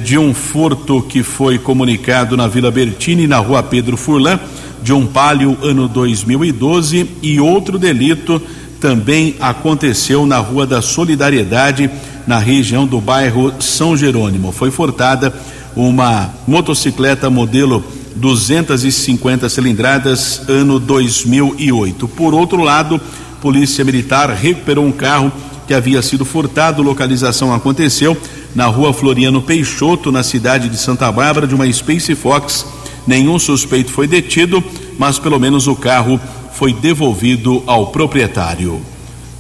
de 0.03 0.19
um 0.19 0.35
furto 0.35 1.01
que 1.03 1.23
foi 1.23 1.59
comunicado 1.59 2.37
na 2.37 2.49
Vila 2.49 2.71
Bertini, 2.71 3.27
na 3.27 3.39
rua 3.39 3.63
Pedro 3.63 3.97
Furlan 3.97 4.41
de 4.83 4.93
um 4.93 5.07
palio 5.07 5.57
ano 5.63 5.89
2012 5.89 7.11
e 7.23 7.41
outro 7.41 7.79
delito 7.79 8.41
também 8.81 9.35
aconteceu 9.41 10.27
na 10.27 10.39
Rua 10.39 10.67
da 10.67 10.83
Solidariedade, 10.83 11.91
na 12.27 12.39
região 12.39 12.87
do 12.87 13.01
bairro 13.01 13.53
São 13.59 13.97
Jerônimo. 13.97 14.53
Foi 14.53 14.71
furtada 14.71 15.35
uma 15.75 16.31
motocicleta 16.47 17.29
modelo 17.31 17.85
250 18.15 19.49
cilindradas 19.49 20.43
ano 20.49 20.79
2008. 20.79 22.07
Por 22.09 22.35
outro 22.35 22.63
lado, 22.63 23.01
Polícia 23.41 23.85
Militar 23.85 24.31
recuperou 24.31 24.85
um 24.85 24.93
carro 24.93 25.33
que 25.67 25.75
havia 25.75 26.01
sido 26.01 26.25
furtado. 26.25 26.83
Localização 26.83 27.53
aconteceu 27.53 28.17
na 28.57 28.67
Rua 28.67 28.93
Floriano 28.93 29.41
Peixoto, 29.41 30.11
na 30.11 30.25
cidade 30.25 30.69
de 30.69 30.77
Santa 30.77 31.13
Bárbara, 31.13 31.47
de 31.47 31.55
uma 31.55 31.71
Space 31.73 32.13
Fox 32.17 32.67
Nenhum 33.07 33.39
suspeito 33.39 33.93
foi 33.93 34.09
detido, 34.09 34.63
mas 34.99 35.19
pelo 35.19 35.39
menos 35.39 35.69
o 35.69 35.77
carro 35.77 36.21
foi 36.53 36.73
devolvido 36.73 37.63
ao 37.67 37.89
proprietário. 37.89 38.83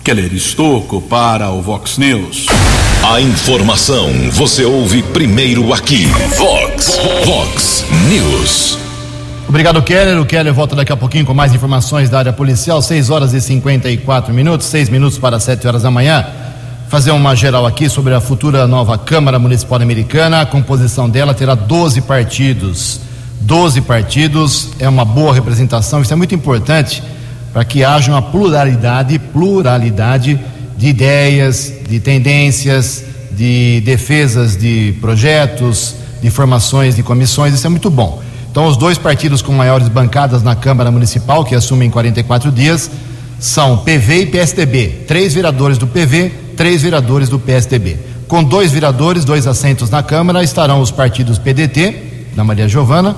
Keller 0.05 0.33
Estocco 0.33 1.01
para 1.03 1.51
o 1.51 1.61
Vox 1.61 1.99
News. 1.99 2.47
A 3.03 3.21
informação 3.21 4.09
você 4.31 4.65
ouve 4.65 5.03
primeiro 5.03 5.73
aqui. 5.73 6.07
Vox, 6.37 6.97
Vox 7.25 7.85
News. 8.09 8.79
Obrigado, 9.49 9.83
Keller. 9.83 10.21
O 10.21 10.27
Keller 10.27 10.55
volta 10.55 10.77
daqui 10.77 10.93
a 10.93 10.97
pouquinho 10.97 11.27
com 11.27 11.35
mais 11.35 11.53
informações 11.53 12.09
da 12.09 12.21
área 12.21 12.33
policial. 12.33 12.81
6 12.81 13.11
horas 13.11 13.35
e 13.35 13.41
54 13.41 14.33
minutos, 14.33 14.69
6 14.69 14.89
minutos 14.91 15.19
para 15.19 15.41
7 15.41 15.67
horas 15.67 15.83
da 15.83 15.91
manhã. 15.91 16.25
Fazer 16.97 17.11
uma 17.11 17.37
geral 17.37 17.67
aqui 17.67 17.91
sobre 17.91 18.15
a 18.15 18.23
futura 18.23 18.67
nova 18.67 18.97
Câmara 18.97 19.39
Municipal 19.39 19.83
Americana. 19.83 20.41
A 20.41 20.47
composição 20.47 21.11
dela 21.11 21.35
terá 21.35 21.55
12 21.55 22.01
partidos. 22.01 23.01
12 23.43 23.83
partidos, 23.83 24.71
é 24.79 24.89
uma 24.89 25.05
boa 25.05 25.35
representação, 25.35 26.01
isso 26.01 26.15
é 26.15 26.17
muito 26.17 26.35
importante 26.35 27.03
para 27.53 27.67
que 27.67 27.85
haja 27.85 28.11
uma 28.11 28.23
pluralidade, 28.23 29.19
pluralidade 29.19 30.41
de 30.75 30.87
ideias, 30.87 31.71
de 31.87 32.01
tendências, 32.01 33.05
de 33.31 33.83
defesas 33.83 34.57
de 34.57 34.95
projetos, 34.99 35.97
de 36.23 36.31
formações 36.31 36.97
de 36.97 37.03
comissões, 37.03 37.53
isso 37.53 37.67
é 37.67 37.71
muito 37.71 37.91
bom. 37.91 38.23
Então, 38.51 38.67
os 38.67 38.79
dois 38.79 38.97
partidos 38.97 39.43
com 39.43 39.53
maiores 39.53 39.89
bancadas 39.89 40.43
na 40.43 40.57
Câmara 40.57 40.91
Municipal, 40.91 41.45
que 41.45 41.55
assumem 41.55 41.91
44 41.91 42.51
dias, 42.51 42.91
são 43.39 43.77
PV 43.77 44.23
e 44.23 44.27
PSDB. 44.27 45.05
Três 45.07 45.35
vereadores 45.35 45.77
do 45.77 45.87
PV, 45.87 46.46
três 46.57 46.83
vereadores 46.83 47.29
do 47.29 47.39
PSDB. 47.39 47.99
Com 48.27 48.43
dois 48.43 48.73
vereadores, 48.73 49.25
dois 49.25 49.47
assentos 49.47 49.91
na 49.91 50.03
Câmara, 50.03 50.43
estarão 50.43 50.81
os 50.81 50.91
partidos 50.91 51.39
PDT, 51.39 52.33
da 52.35 52.43
Maria 52.43 52.69
Giovana, 52.69 53.17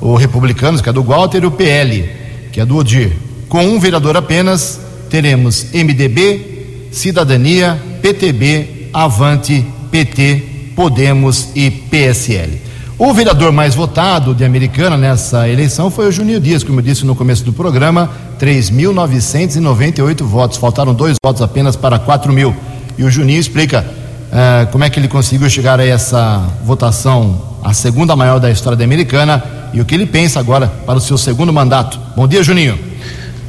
o 0.00 0.14
Republicanos, 0.16 0.80
que 0.80 0.88
é 0.88 0.92
do 0.92 1.02
Walter, 1.02 1.42
e 1.42 1.46
o 1.46 1.50
PL, 1.50 2.08
que 2.52 2.60
é 2.60 2.66
do 2.66 2.76
Odir. 2.76 3.12
Com 3.48 3.64
um 3.64 3.80
vereador 3.80 4.16
apenas, 4.16 4.80
teremos 5.08 5.66
MDB, 5.72 6.88
Cidadania, 6.92 7.80
PTB, 8.02 8.90
Avante, 8.92 9.64
PT, 9.90 10.72
Podemos 10.76 11.48
e 11.54 11.70
PSL. 11.70 12.70
O 12.98 13.14
vereador 13.14 13.50
mais 13.50 13.74
votado 13.74 14.34
de 14.34 14.44
Americana 14.44 14.96
nessa 14.96 15.48
eleição 15.48 15.90
foi 15.90 16.06
o 16.08 16.12
Juninho 16.12 16.38
Dias, 16.38 16.62
como 16.62 16.80
eu 16.80 16.84
disse 16.84 17.06
no 17.06 17.16
começo 17.16 17.42
do 17.42 17.52
programa, 17.52 18.10
3.998 18.38 20.22
votos. 20.22 20.58
Faltaram 20.58 20.92
dois 20.92 21.16
votos 21.24 21.40
apenas 21.40 21.76
para 21.76 21.98
4 21.98 22.30
mil. 22.30 22.54
E 23.00 23.02
o 23.02 23.10
Juninho 23.10 23.40
explica 23.40 23.80
uh, 23.80 24.70
como 24.70 24.84
é 24.84 24.90
que 24.90 25.00
ele 25.00 25.08
conseguiu 25.08 25.48
chegar 25.48 25.80
a 25.80 25.86
essa 25.86 26.46
votação, 26.62 27.56
a 27.64 27.72
segunda 27.72 28.14
maior 28.14 28.38
da 28.38 28.50
história 28.50 28.76
da 28.76 28.84
Americana, 28.84 29.42
e 29.72 29.80
o 29.80 29.86
que 29.86 29.94
ele 29.94 30.04
pensa 30.04 30.38
agora 30.38 30.66
para 30.84 30.98
o 30.98 31.00
seu 31.00 31.16
segundo 31.16 31.50
mandato. 31.50 31.98
Bom 32.14 32.28
dia, 32.28 32.42
Juninho. 32.42 32.78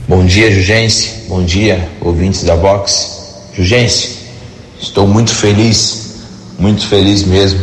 Bom 0.08 0.26
dia, 0.26 0.50
Jugense. 0.50 1.26
Bom 1.28 1.44
dia, 1.44 1.90
ouvintes 2.00 2.46
da 2.46 2.56
Vox. 2.56 3.50
Jugense, 3.54 4.20
estou 4.80 5.06
muito 5.06 5.32
feliz, 5.32 6.22
muito 6.58 6.88
feliz 6.88 7.26
mesmo. 7.26 7.60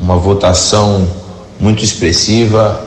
Uma 0.00 0.16
votação 0.16 1.04
muito 1.58 1.82
expressiva 1.82 2.80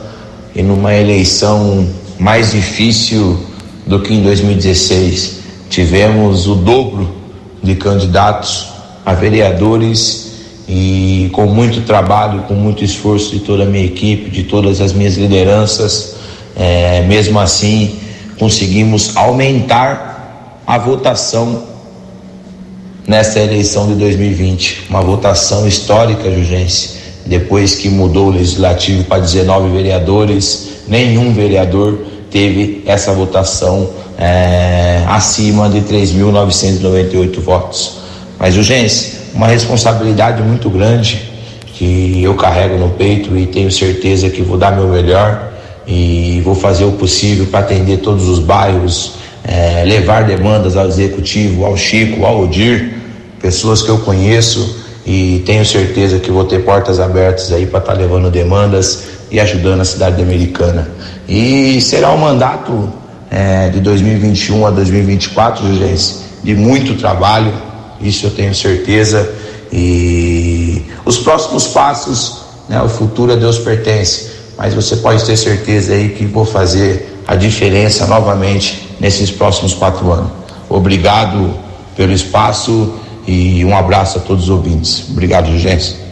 e 0.54 0.62
numa 0.62 0.94
eleição 0.94 1.86
mais 2.18 2.52
difícil 2.52 3.46
do 3.86 4.00
que 4.00 4.14
em 4.14 4.22
2016. 4.22 5.36
Tivemos 5.68 6.46
o 6.46 6.54
dobro 6.54 7.17
de 7.62 7.74
candidatos 7.74 8.68
a 9.04 9.14
vereadores 9.14 10.28
e 10.68 11.30
com 11.32 11.46
muito 11.46 11.80
trabalho, 11.86 12.42
com 12.42 12.54
muito 12.54 12.84
esforço 12.84 13.30
de 13.30 13.40
toda 13.40 13.62
a 13.62 13.66
minha 13.66 13.84
equipe, 13.84 14.30
de 14.30 14.42
todas 14.42 14.80
as 14.80 14.92
minhas 14.92 15.16
lideranças, 15.16 16.16
é, 16.54 17.02
mesmo 17.02 17.40
assim 17.40 17.98
conseguimos 18.38 19.16
aumentar 19.16 20.62
a 20.66 20.76
votação 20.76 21.64
nessa 23.06 23.40
eleição 23.40 23.88
de 23.88 23.94
2020. 23.94 24.86
Uma 24.90 25.00
votação 25.00 25.66
histórica, 25.66 26.30
Jugense. 26.30 26.98
Depois 27.24 27.74
que 27.74 27.88
mudou 27.88 28.26
o 28.26 28.30
legislativo 28.30 29.04
para 29.04 29.20
19 29.20 29.70
vereadores, 29.70 30.68
nenhum 30.86 31.32
vereador 31.32 31.98
teve 32.30 32.82
essa 32.86 33.12
votação 33.12 33.88
é, 34.18 35.04
acima 35.06 35.68
de 35.68 35.80
3.998 35.82 37.40
votos. 37.40 37.98
Mas, 38.38 38.54
Jugense, 38.54 39.18
uma 39.32 39.46
responsabilidade 39.46 40.42
muito 40.42 40.68
grande 40.68 41.30
que 41.74 42.22
eu 42.22 42.34
carrego 42.34 42.76
no 42.76 42.90
peito 42.90 43.36
e 43.36 43.46
tenho 43.46 43.70
certeza 43.70 44.28
que 44.28 44.42
vou 44.42 44.58
dar 44.58 44.72
meu 44.72 44.88
melhor 44.88 45.52
e 45.86 46.42
vou 46.44 46.54
fazer 46.54 46.84
o 46.84 46.92
possível 46.92 47.46
para 47.46 47.60
atender 47.60 47.98
todos 47.98 48.28
os 48.28 48.40
bairros, 48.40 49.12
é, 49.44 49.84
levar 49.84 50.24
demandas 50.24 50.76
ao 50.76 50.88
executivo, 50.88 51.64
ao 51.64 51.76
Chico, 51.76 52.26
ao 52.26 52.42
Odir, 52.42 52.94
pessoas 53.40 53.80
que 53.80 53.88
eu 53.88 53.98
conheço 53.98 54.76
e 55.06 55.42
tenho 55.46 55.64
certeza 55.64 56.18
que 56.18 56.30
vou 56.30 56.44
ter 56.44 56.64
portas 56.64 57.00
abertas 57.00 57.52
aí 57.52 57.64
para 57.64 57.78
estar 57.78 57.92
tá 57.92 57.98
levando 57.98 58.30
demandas 58.30 59.04
e 59.30 59.38
ajudando 59.38 59.80
a 59.80 59.84
cidade 59.84 60.20
americana. 60.20 60.90
E 61.28 61.80
será 61.80 62.12
um 62.12 62.18
mandato 62.18 62.92
é, 63.30 63.68
de 63.68 63.80
2021 63.80 64.66
a 64.66 64.70
2024, 64.70 65.74
gente, 65.74 66.16
de 66.42 66.54
muito 66.54 66.94
trabalho, 66.94 67.52
isso 68.00 68.26
eu 68.26 68.30
tenho 68.30 68.54
certeza. 68.54 69.28
E 69.72 70.82
os 71.04 71.18
próximos 71.18 71.66
passos, 71.68 72.42
né, 72.68 72.80
o 72.82 72.88
futuro 72.88 73.32
a 73.32 73.36
Deus 73.36 73.58
pertence, 73.58 74.30
mas 74.56 74.74
você 74.74 74.96
pode 74.96 75.24
ter 75.24 75.36
certeza 75.36 75.92
aí 75.92 76.10
que 76.10 76.24
vou 76.24 76.44
fazer 76.44 77.22
a 77.26 77.36
diferença 77.36 78.06
novamente 78.06 78.88
nesses 78.98 79.30
próximos 79.30 79.74
quatro 79.74 80.10
anos. 80.10 80.30
Obrigado 80.68 81.54
pelo 81.96 82.12
espaço 82.12 82.94
e 83.26 83.64
um 83.64 83.76
abraço 83.76 84.18
a 84.18 84.20
todos 84.20 84.44
os 84.44 84.50
ouvintes. 84.50 85.04
Obrigado, 85.10 85.56
gente. 85.58 86.07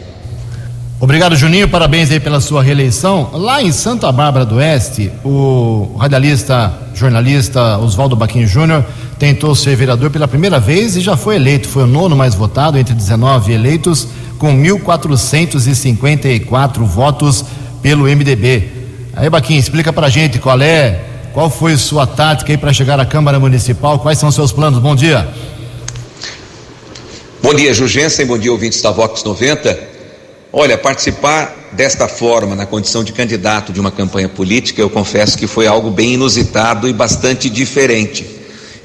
Obrigado, 0.99 1.35
Juninho. 1.35 1.69
Parabéns 1.69 2.09
aí 2.09 2.19
pela 2.19 2.41
sua 2.41 2.63
reeleição. 2.63 3.29
Lá 3.33 3.61
em 3.61 3.71
Santa 3.71 4.11
Bárbara 4.11 4.43
do 4.43 4.55
Oeste, 4.55 5.11
o 5.23 5.95
radialista, 5.99 6.73
jornalista 6.95 7.77
Oswaldo 7.77 8.15
Baquinho 8.15 8.47
Júnior 8.47 8.83
tentou 9.19 9.53
ser 9.53 9.75
vereador 9.75 10.09
pela 10.09 10.27
primeira 10.27 10.59
vez 10.59 10.95
e 10.95 11.01
já 11.01 11.15
foi 11.15 11.35
eleito. 11.35 11.67
Foi 11.67 11.83
o 11.83 11.87
nono 11.87 12.15
mais 12.15 12.33
votado 12.33 12.79
entre 12.79 12.95
19 12.95 13.53
eleitos, 13.53 14.07
com 14.39 14.59
1.454 14.59 16.83
votos 16.83 17.45
pelo 17.79 18.05
MDB. 18.05 18.67
Aí, 19.15 19.29
Baquinho, 19.29 19.59
explica 19.59 19.93
pra 19.93 20.09
gente 20.09 20.39
qual 20.39 20.59
é, 20.59 20.99
qual 21.31 21.47
foi 21.47 21.77
sua 21.77 22.07
tática 22.07 22.51
aí 22.51 22.57
para 22.57 22.73
chegar 22.73 22.99
à 22.99 23.05
Câmara 23.05 23.39
Municipal, 23.39 23.99
quais 23.99 24.17
são 24.17 24.31
seus 24.31 24.51
planos. 24.51 24.79
Bom 24.79 24.95
dia. 24.95 25.29
Bom 27.43 27.53
dia, 27.53 27.71
Jugensen. 27.71 28.25
Bom 28.25 28.39
dia, 28.39 28.51
ouvintes 28.51 28.81
da 28.81 28.89
Vox 28.89 29.23
90. 29.23 29.96
Olha, 30.51 30.77
participar 30.77 31.53
desta 31.73 32.07
forma, 32.07 32.55
na 32.55 32.65
condição 32.65 33.03
de 33.03 33.11
candidato 33.11 33.73
de 33.73 33.81
uma 33.81 33.91
campanha 33.91 34.29
política, 34.29 34.81
eu 34.81 34.89
confesso 34.89 35.37
que 35.37 35.45
foi 35.45 35.67
algo 35.67 35.91
bem 35.91 36.13
inusitado 36.13 36.87
e 36.87 36.93
bastante 36.93 37.49
diferente. 37.49 38.25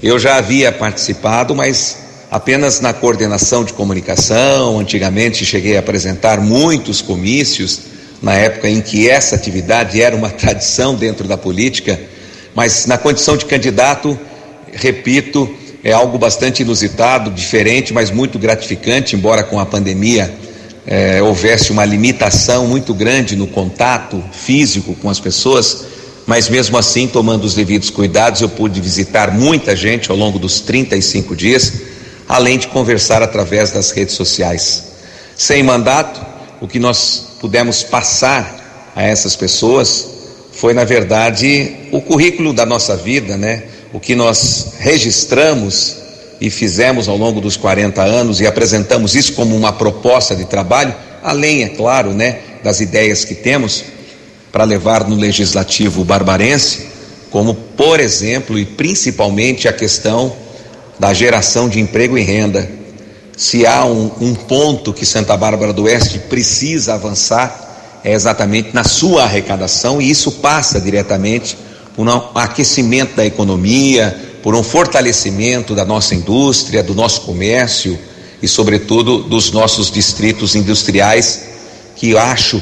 Eu 0.03 0.19
já 0.19 0.37
havia 0.37 0.73
participado, 0.73 1.55
mas 1.55 1.99
apenas 2.29 2.81
na 2.81 2.93
coordenação 2.93 3.63
de 3.63 3.73
comunicação. 3.75 4.81
Antigamente 4.81 5.45
cheguei 5.45 5.77
a 5.77 5.81
apresentar 5.81 6.41
muitos 6.41 7.01
comícios, 7.01 7.83
na 8.21 8.35
época 8.35 8.69
em 8.69 8.81
que 8.81 9.09
essa 9.09 9.37
atividade 9.37 10.03
era 10.03 10.17
uma 10.17 10.31
tradição 10.35 10.97
dentro 10.97 11.29
da 11.29 11.39
política, 11.39 11.99
mas 12.57 12.87
na 12.87 12.99
condição 12.99 13.37
de 13.37 13.45
candidato, 13.45 14.19
repito, 14.73 15.49
é 15.85 15.93
algo 15.93 16.19
bastante 16.19 16.63
inusitado, 16.63 17.31
diferente, 17.31 17.93
mas 17.93 18.11
muito 18.11 18.37
gratificante, 18.37 19.15
embora 19.15 19.45
com 19.45 19.61
a 19.61 19.67
pandemia 19.67 20.42
é, 20.87 21.23
houvesse 21.23 21.71
uma 21.71 21.85
limitação 21.85 22.67
muito 22.67 22.93
grande 22.93 23.37
no 23.37 23.47
contato 23.47 24.23
físico 24.33 24.95
com 24.97 25.09
as 25.09 25.21
pessoas, 25.21 25.85
mas 26.27 26.49
mesmo 26.49 26.77
assim, 26.77 27.07
tomando 27.07 27.45
os 27.45 27.55
devidos 27.55 27.91
cuidados, 27.91 28.41
eu 28.41 28.49
pude 28.49 28.81
visitar 28.81 29.31
muita 29.33 29.75
gente 29.77 30.11
ao 30.11 30.17
longo 30.17 30.39
dos 30.39 30.61
35 30.61 31.35
dias, 31.37 31.73
além 32.29 32.59
de 32.59 32.69
conversar 32.69 33.23
através 33.23 33.71
das 33.71 33.91
redes 33.91 34.15
sociais. 34.15 34.85
Sem 35.37 35.63
mandato, 35.63 36.25
o 36.61 36.69
que 36.69 36.79
nós 36.79 37.37
pudemos 37.41 37.83
passar 37.83 38.91
a 38.95 39.03
essas 39.03 39.35
pessoas 39.35 40.07
foi, 40.53 40.75
na 40.75 40.85
verdade, 40.85 41.75
o 41.91 42.01
currículo 42.01 42.53
da 42.53 42.65
nossa 42.65 42.97
vida, 42.97 43.37
né? 43.37 43.65
O 43.93 43.99
que 43.99 44.15
nós 44.15 44.75
registramos 44.79 45.97
e 46.43 46.51
fizemos 46.51 47.09
ao 47.09 47.17
longo 47.17 47.41
dos 47.41 47.57
40 47.57 48.03
anos 48.03 48.41
e 48.41 48.47
apresentamos 48.49 49.15
isso 49.15 49.33
como 49.35 49.57
uma 49.57 49.73
proposta 49.73 50.35
de 50.35 50.45
trabalho, 50.45 50.93
além, 51.23 51.63
é 51.63 51.69
claro, 51.69 52.13
né, 52.13 52.41
das 52.65 52.81
ideias 52.81 53.25
que 53.25 53.33
temos 53.33 53.85
para 54.51 54.65
levar 54.65 55.09
no 55.09 55.15
legislativo 55.15 56.05
barbarense, 56.05 56.89
como, 57.31 57.55
por 57.55 58.01
exemplo, 58.01 58.59
e 58.59 58.67
principalmente 58.67 59.69
a 59.69 59.73
questão 59.73 60.33
da 60.99 61.15
geração 61.15 61.69
de 61.69 61.79
emprego 61.79 62.19
e 62.19 62.23
renda. 62.23 62.69
Se 63.37 63.65
há 63.65 63.85
um, 63.85 64.11
um 64.21 64.35
ponto 64.35 64.93
que 64.93 65.07
Santa 65.07 65.37
Bárbara 65.37 65.73
do 65.73 65.85
Oeste 65.85 66.19
precisa 66.19 66.95
avançar, 66.95 68.01
é 68.03 68.13
exatamente 68.13 68.71
na 68.75 68.83
sua 68.83 69.23
arrecadação, 69.23 70.03
e 70.03 70.11
isso 70.11 70.33
passa 70.33 70.81
diretamente 70.81 71.57
por 71.95 72.05
um 72.05 72.21
aquecimento 72.35 73.15
da 73.15 73.25
economia, 73.25 74.32
por 74.43 74.55
um 74.55 74.63
fortalecimento 74.63 75.75
da 75.75 75.85
nossa 75.85 76.15
indústria, 76.15 76.83
do 76.83 76.95
nosso 76.95 77.23
comércio 77.23 77.99
e, 78.43 78.49
sobretudo, 78.49 79.23
dos 79.23 79.53
nossos 79.53 79.91
distritos 79.91 80.55
industriais, 80.55 81.45
que 81.97 82.17
acho 82.17 82.61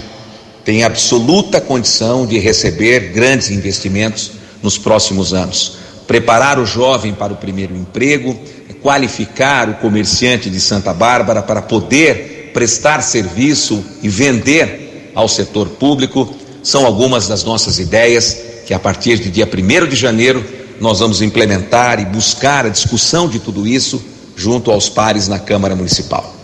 têm 0.64 0.84
absoluta 0.84 1.60
condição 1.60 2.26
de 2.26 2.38
receber 2.38 3.12
grandes 3.12 3.50
investimentos 3.50 4.32
nos 4.62 4.76
próximos 4.76 5.32
anos. 5.32 5.78
Preparar 6.06 6.58
o 6.58 6.66
jovem 6.66 7.14
para 7.14 7.32
o 7.32 7.36
primeiro 7.36 7.74
emprego, 7.74 8.38
qualificar 8.82 9.68
o 9.68 9.74
comerciante 9.74 10.50
de 10.50 10.60
Santa 10.60 10.92
Bárbara 10.92 11.42
para 11.42 11.62
poder 11.62 12.50
prestar 12.52 13.02
serviço 13.02 13.84
e 14.02 14.08
vender 14.08 15.12
ao 15.14 15.28
setor 15.28 15.68
público 15.68 16.34
são 16.62 16.84
algumas 16.84 17.26
das 17.26 17.44
nossas 17.44 17.78
ideias 17.78 18.36
que, 18.66 18.74
a 18.74 18.78
partir 18.78 19.18
de 19.18 19.30
dia 19.30 19.48
1 19.48 19.88
de 19.88 19.96
janeiro, 19.96 20.44
nós 20.80 20.98
vamos 21.00 21.20
implementar 21.20 22.00
e 22.00 22.06
buscar 22.06 22.64
a 22.64 22.70
discussão 22.70 23.28
de 23.28 23.38
tudo 23.38 23.66
isso 23.66 24.02
junto 24.34 24.70
aos 24.70 24.88
pares 24.88 25.28
na 25.28 25.38
Câmara 25.38 25.76
Municipal. 25.76 26.34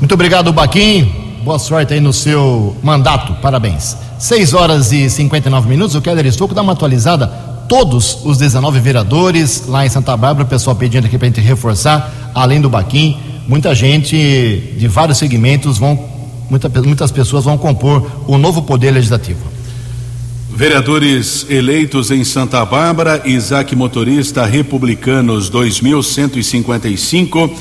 Muito 0.00 0.14
obrigado, 0.14 0.52
Baquim. 0.52 1.12
Boa 1.44 1.58
sorte 1.58 1.92
aí 1.92 2.00
no 2.00 2.12
seu 2.12 2.74
mandato. 2.82 3.34
Parabéns. 3.42 3.96
6 4.18 4.54
horas 4.54 4.90
e 4.92 5.10
59 5.10 5.68
minutos. 5.68 5.94
O 5.94 6.00
Keller 6.00 6.26
Estouco 6.26 6.54
dá 6.54 6.62
uma 6.62 6.72
atualizada. 6.72 7.26
Todos 7.68 8.18
os 8.24 8.38
19 8.38 8.80
vereadores 8.80 9.64
lá 9.66 9.84
em 9.84 9.90
Santa 9.90 10.16
Bárbara, 10.16 10.46
o 10.46 10.48
pessoal 10.48 10.74
pedindo 10.74 11.06
aqui 11.06 11.18
para 11.18 11.26
a 11.26 11.30
gente 11.30 11.40
reforçar, 11.42 12.30
além 12.34 12.60
do 12.60 12.70
Baquim, 12.70 13.18
muita 13.46 13.74
gente 13.74 14.16
de 14.78 14.88
vários 14.88 15.18
segmentos 15.18 15.76
vão, 15.76 15.98
muita, 16.48 16.68
muitas 16.80 17.10
pessoas 17.10 17.44
vão 17.44 17.58
compor 17.58 18.10
o 18.26 18.38
novo 18.38 18.62
poder 18.62 18.90
legislativo. 18.92 19.57
Vereadores 20.50 21.46
eleitos 21.50 22.10
em 22.10 22.24
Santa 22.24 22.64
Bárbara, 22.64 23.22
Isaac 23.26 23.76
Motorista, 23.76 24.46
Republicanos 24.46 25.50
2155, 25.50 27.54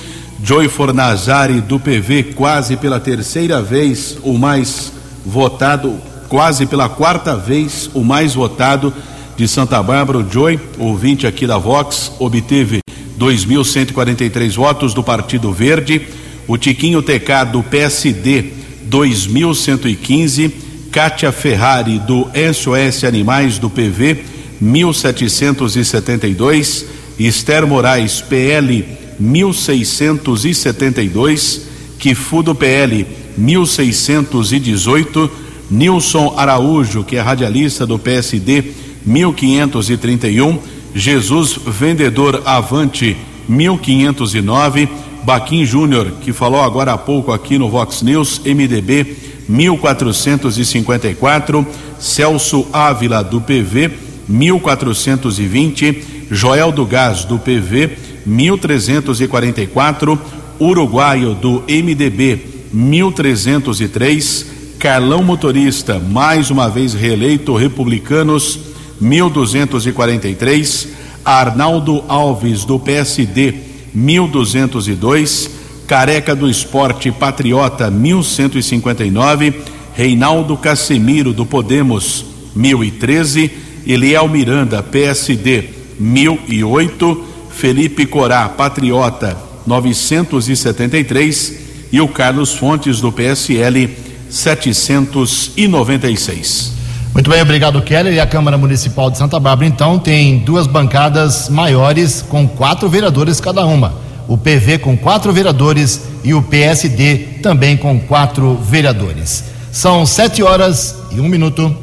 Joy 0.43 0.69
Fornazari 0.69 1.61
do 1.61 1.79
PV, 1.79 2.33
quase 2.33 2.77
pela 2.77 2.99
terceira 2.99 3.61
vez 3.61 4.17
o 4.23 4.37
mais 4.37 4.93
votado, 5.25 5.95
quase 6.29 6.65
pela 6.65 6.87
quarta 6.87 7.35
vez 7.35 7.89
o 7.93 8.03
mais 8.03 8.33
votado 8.33 8.93
de 9.35 9.47
Santa 9.47 9.83
Bárbara, 9.83 10.19
o 10.19 10.31
Joy, 10.31 10.59
ouvinte 10.79 11.27
aqui 11.27 11.45
da 11.45 11.57
Vox, 11.57 12.13
obteve 12.17 12.79
2.143 13.19 14.55
votos 14.55 14.93
do 14.93 15.03
Partido 15.03 15.51
Verde, 15.51 16.07
o 16.47 16.57
Tiquinho 16.57 17.03
TK 17.03 17.51
do 17.51 17.61
PSD 17.61 18.53
2.115 18.89 20.66
Kátia 20.97 21.31
Ferrari, 21.31 21.99
do 21.99 22.27
SOS 22.33 23.03
Animais 23.03 23.59
do 23.59 23.69
PV, 23.69 24.25
1772. 24.59 26.87
Esther 27.19 27.67
Moraes, 27.67 28.19
PL, 28.19 28.83
1672. 29.19 31.67
Kifu 31.99 32.41
do 32.41 32.55
PL, 32.55 33.05
1618. 33.37 35.29
Nilson 35.69 36.33
Araújo, 36.35 37.03
que 37.03 37.15
é 37.15 37.21
radialista 37.21 37.85
do 37.85 37.99
PSD 37.99 38.63
1531, 39.05 40.57
Jesus 40.95 41.59
Vendedor 41.63 42.41
Avante 42.43 43.15
1509, 43.47 44.89
Baquim 45.23 45.63
Júnior, 45.63 46.13
que 46.21 46.33
falou 46.33 46.61
agora 46.61 46.93
há 46.93 46.97
pouco 46.97 47.31
aqui 47.31 47.59
no 47.59 47.69
Vox 47.69 48.01
News, 48.01 48.41
MDB 48.43 49.26
1454, 49.47 51.65
Celso 51.99 52.67
Ávila 52.71 53.23
do 53.23 53.41
PV 53.41 53.91
1420, 54.27 56.27
Joel 56.29 56.71
do 56.71 56.85
Gás 56.85 57.23
do 57.23 57.39
PV 57.39 57.97
1344, 58.25 60.19
Uruguaio 60.59 61.33
do 61.33 61.63
MDB 61.67 62.39
1303, 62.73 64.45
Carlão 64.79 65.23
Motorista, 65.23 65.97
mais 65.99 66.51
uma 66.51 66.69
vez 66.69 66.93
reeleito, 66.93 67.55
Republicanos 67.55 68.59
1243, 68.99 70.89
Arnaldo 71.23 72.03
Alves 72.07 72.65
do 72.65 72.79
PSD 72.79 73.53
1202, 73.93 75.56
Careca 75.87 76.35
do 76.35 76.49
Esporte 76.49 77.09
Patriota 77.11 77.89
1159, 77.89 79.53
Reinaldo 79.95 80.57
Casemiro 80.57 81.31
do 81.31 81.45
Podemos 81.45 82.25
1013, 82.53 83.49
Eliel 83.87 84.27
Miranda 84.27 84.83
PSD 84.83 85.69
1008, 85.97 87.23
Felipe 87.51 88.05
Corá 88.05 88.49
Patriota 88.49 89.37
973 89.65 91.67
e 91.91 91.99
o 92.01 92.09
Carlos 92.09 92.53
Fontes 92.53 92.99
do 92.99 93.09
PSL 93.11 93.89
796. 94.29 96.75
Muito 97.13 97.29
bem, 97.29 97.41
obrigado, 97.41 97.81
Keller. 97.81 98.13
E 98.13 98.19
a 98.19 98.27
Câmara 98.27 98.57
Municipal 98.57 99.09
de 99.09 99.17
Santa 99.17 99.39
Bárbara, 99.39 99.67
então, 99.67 99.97
tem 99.97 100.39
duas 100.39 100.67
bancadas 100.67 101.47
maiores 101.49 102.21
com 102.21 102.45
quatro 102.45 102.89
vereadores 102.89 103.39
cada 103.39 103.65
uma. 103.65 104.05
O 104.27 104.37
PV 104.37 104.79
com 104.79 104.97
quatro 104.97 105.31
vereadores 105.31 106.01
e 106.23 106.33
o 106.33 106.41
PSD 106.41 107.39
também 107.41 107.77
com 107.77 107.99
quatro 107.99 108.55
vereadores. 108.55 109.43
São 109.71 110.05
sete 110.05 110.43
horas 110.43 110.95
e 111.11 111.21
um 111.21 111.27
minuto. 111.29 111.73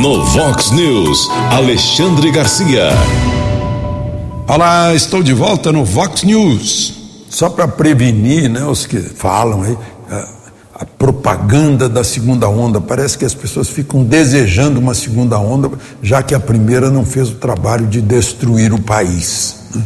No 0.00 0.24
Vox 0.26 0.70
News, 0.70 1.30
Alexandre 1.50 2.30
Garcia. 2.30 2.90
Olá, 4.46 4.94
estou 4.94 5.22
de 5.22 5.32
volta 5.32 5.72
no 5.72 5.84
Vox 5.84 6.22
News. 6.24 6.94
Só 7.30 7.48
para 7.48 7.66
prevenir, 7.66 8.48
né, 8.48 8.64
os 8.64 8.86
que 8.86 8.98
falam 8.98 9.62
aí, 9.62 9.78
a, 10.10 10.28
propaganda 11.08 11.88
da 11.88 12.04
segunda 12.04 12.48
onda. 12.48 12.82
Parece 12.82 13.16
que 13.16 13.24
as 13.24 13.32
pessoas 13.32 13.68
ficam 13.68 14.04
desejando 14.04 14.78
uma 14.78 14.92
segunda 14.92 15.38
onda, 15.38 15.70
já 16.02 16.22
que 16.22 16.34
a 16.34 16.40
primeira 16.40 16.90
não 16.90 17.04
fez 17.04 17.30
o 17.30 17.36
trabalho 17.36 17.86
de 17.86 18.02
destruir 18.02 18.74
o 18.74 18.78
país. 18.78 19.56
Né? 19.74 19.82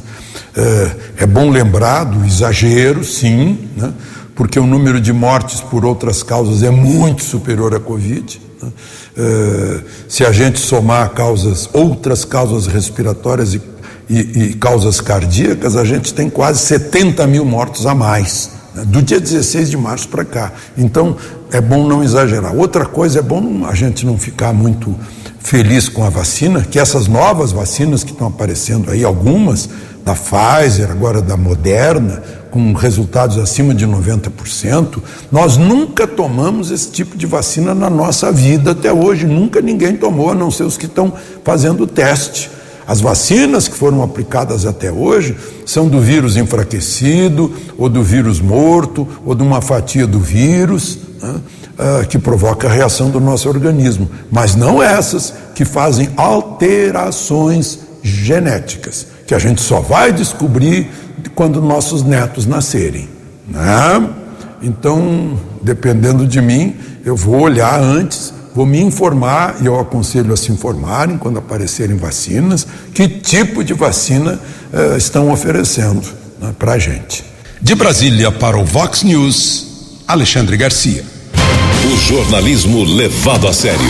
É, 0.56 0.90
é, 1.18 1.26
bom 1.26 1.48
lembrar 1.48 2.04
do 2.04 2.24
exagero, 2.26 3.04
sim, 3.04 3.68
né? 3.76 3.92
porque 4.34 4.58
o 4.58 4.66
número 4.66 5.00
de 5.00 5.12
mortes 5.12 5.60
por 5.60 5.84
outras 5.84 6.24
causas 6.24 6.64
é 6.64 6.70
muito 6.70 7.22
superior 7.22 7.72
à 7.72 7.78
Covid. 7.78 8.40
Né? 8.60 8.72
É, 9.16 9.80
se 10.08 10.24
a 10.24 10.32
gente 10.32 10.58
somar 10.58 11.10
causas, 11.10 11.68
outras 11.72 12.24
causas 12.24 12.66
respiratórias 12.66 13.54
e, 13.54 13.62
e, 14.10 14.18
e, 14.18 14.54
causas 14.54 15.00
cardíacas, 15.00 15.76
a 15.76 15.84
gente 15.84 16.12
tem 16.12 16.28
quase 16.28 16.58
70 16.62 17.24
mil 17.28 17.44
mortos 17.44 17.86
a 17.86 17.94
mais? 17.94 18.61
Do 18.86 19.02
dia 19.02 19.20
16 19.20 19.70
de 19.70 19.76
março 19.76 20.08
para 20.08 20.24
cá. 20.24 20.52
Então, 20.76 21.16
é 21.50 21.60
bom 21.60 21.86
não 21.86 22.02
exagerar. 22.02 22.54
Outra 22.54 22.86
coisa, 22.86 23.18
é 23.18 23.22
bom 23.22 23.66
a 23.66 23.74
gente 23.74 24.06
não 24.06 24.18
ficar 24.18 24.52
muito 24.52 24.94
feliz 25.38 25.88
com 25.88 26.04
a 26.04 26.08
vacina, 26.08 26.62
que 26.62 26.78
essas 26.78 27.08
novas 27.08 27.52
vacinas 27.52 28.04
que 28.04 28.12
estão 28.12 28.28
aparecendo 28.28 28.90
aí, 28.90 29.04
algumas 29.04 29.68
da 30.04 30.14
Pfizer, 30.14 30.90
agora 30.90 31.20
da 31.20 31.36
Moderna, 31.36 32.22
com 32.50 32.72
resultados 32.72 33.38
acima 33.38 33.74
de 33.74 33.86
90%, 33.86 34.98
nós 35.30 35.56
nunca 35.56 36.06
tomamos 36.06 36.70
esse 36.70 36.90
tipo 36.90 37.16
de 37.16 37.26
vacina 37.26 37.74
na 37.74 37.88
nossa 37.88 38.30
vida 38.30 38.72
até 38.72 38.92
hoje, 38.92 39.26
nunca 39.26 39.60
ninguém 39.60 39.96
tomou, 39.96 40.30
a 40.30 40.34
não 40.34 40.50
ser 40.50 40.64
os 40.64 40.76
que 40.76 40.86
estão 40.86 41.12
fazendo 41.44 41.84
o 41.84 41.86
teste. 41.86 42.50
As 42.86 43.00
vacinas 43.00 43.68
que 43.68 43.76
foram 43.76 44.02
aplicadas 44.02 44.66
até 44.66 44.90
hoje 44.90 45.36
são 45.64 45.88
do 45.88 46.00
vírus 46.00 46.36
enfraquecido, 46.36 47.52
ou 47.78 47.88
do 47.88 48.02
vírus 48.02 48.40
morto, 48.40 49.06
ou 49.24 49.34
de 49.34 49.42
uma 49.42 49.60
fatia 49.60 50.06
do 50.06 50.18
vírus, 50.18 50.98
né, 51.22 51.40
uh, 51.78 52.06
que 52.06 52.18
provoca 52.18 52.68
a 52.68 52.72
reação 52.72 53.10
do 53.10 53.20
nosso 53.20 53.48
organismo, 53.48 54.10
mas 54.30 54.54
não 54.54 54.82
essas 54.82 55.32
que 55.54 55.64
fazem 55.64 56.10
alterações 56.16 57.78
genéticas, 58.02 59.06
que 59.26 59.34
a 59.34 59.38
gente 59.38 59.60
só 59.60 59.80
vai 59.80 60.12
descobrir 60.12 60.90
quando 61.34 61.62
nossos 61.62 62.02
netos 62.02 62.46
nascerem. 62.46 63.08
Né? 63.48 64.10
Então, 64.62 65.38
dependendo 65.62 66.26
de 66.26 66.40
mim, 66.40 66.76
eu 67.04 67.16
vou 67.16 67.40
olhar 67.40 67.80
antes, 67.80 68.32
vou 68.54 68.66
me 68.66 68.80
informar 68.80 69.56
e 69.60 69.66
eu 69.66 69.78
aconselho 69.78 70.32
a 70.32 70.36
se 70.36 70.52
informarem 70.52 71.18
quando 71.18 71.38
aparecerem 71.38 71.96
vacinas, 71.96 72.66
que 72.94 73.08
tipo 73.08 73.64
de 73.64 73.74
vacina 73.74 74.38
uh, 74.72 74.96
estão 74.96 75.30
oferecendo 75.30 76.02
né, 76.40 76.54
para 76.58 76.72
a 76.72 76.78
gente. 76.78 77.24
De 77.60 77.74
Brasília 77.74 78.30
para 78.30 78.58
o 78.58 78.64
Vox 78.64 79.02
News, 79.02 80.02
Alexandre 80.06 80.56
Garcia. 80.56 81.04
O 81.84 81.96
jornalismo 81.96 82.84
levado 82.84 83.48
a 83.48 83.52
sério. 83.52 83.80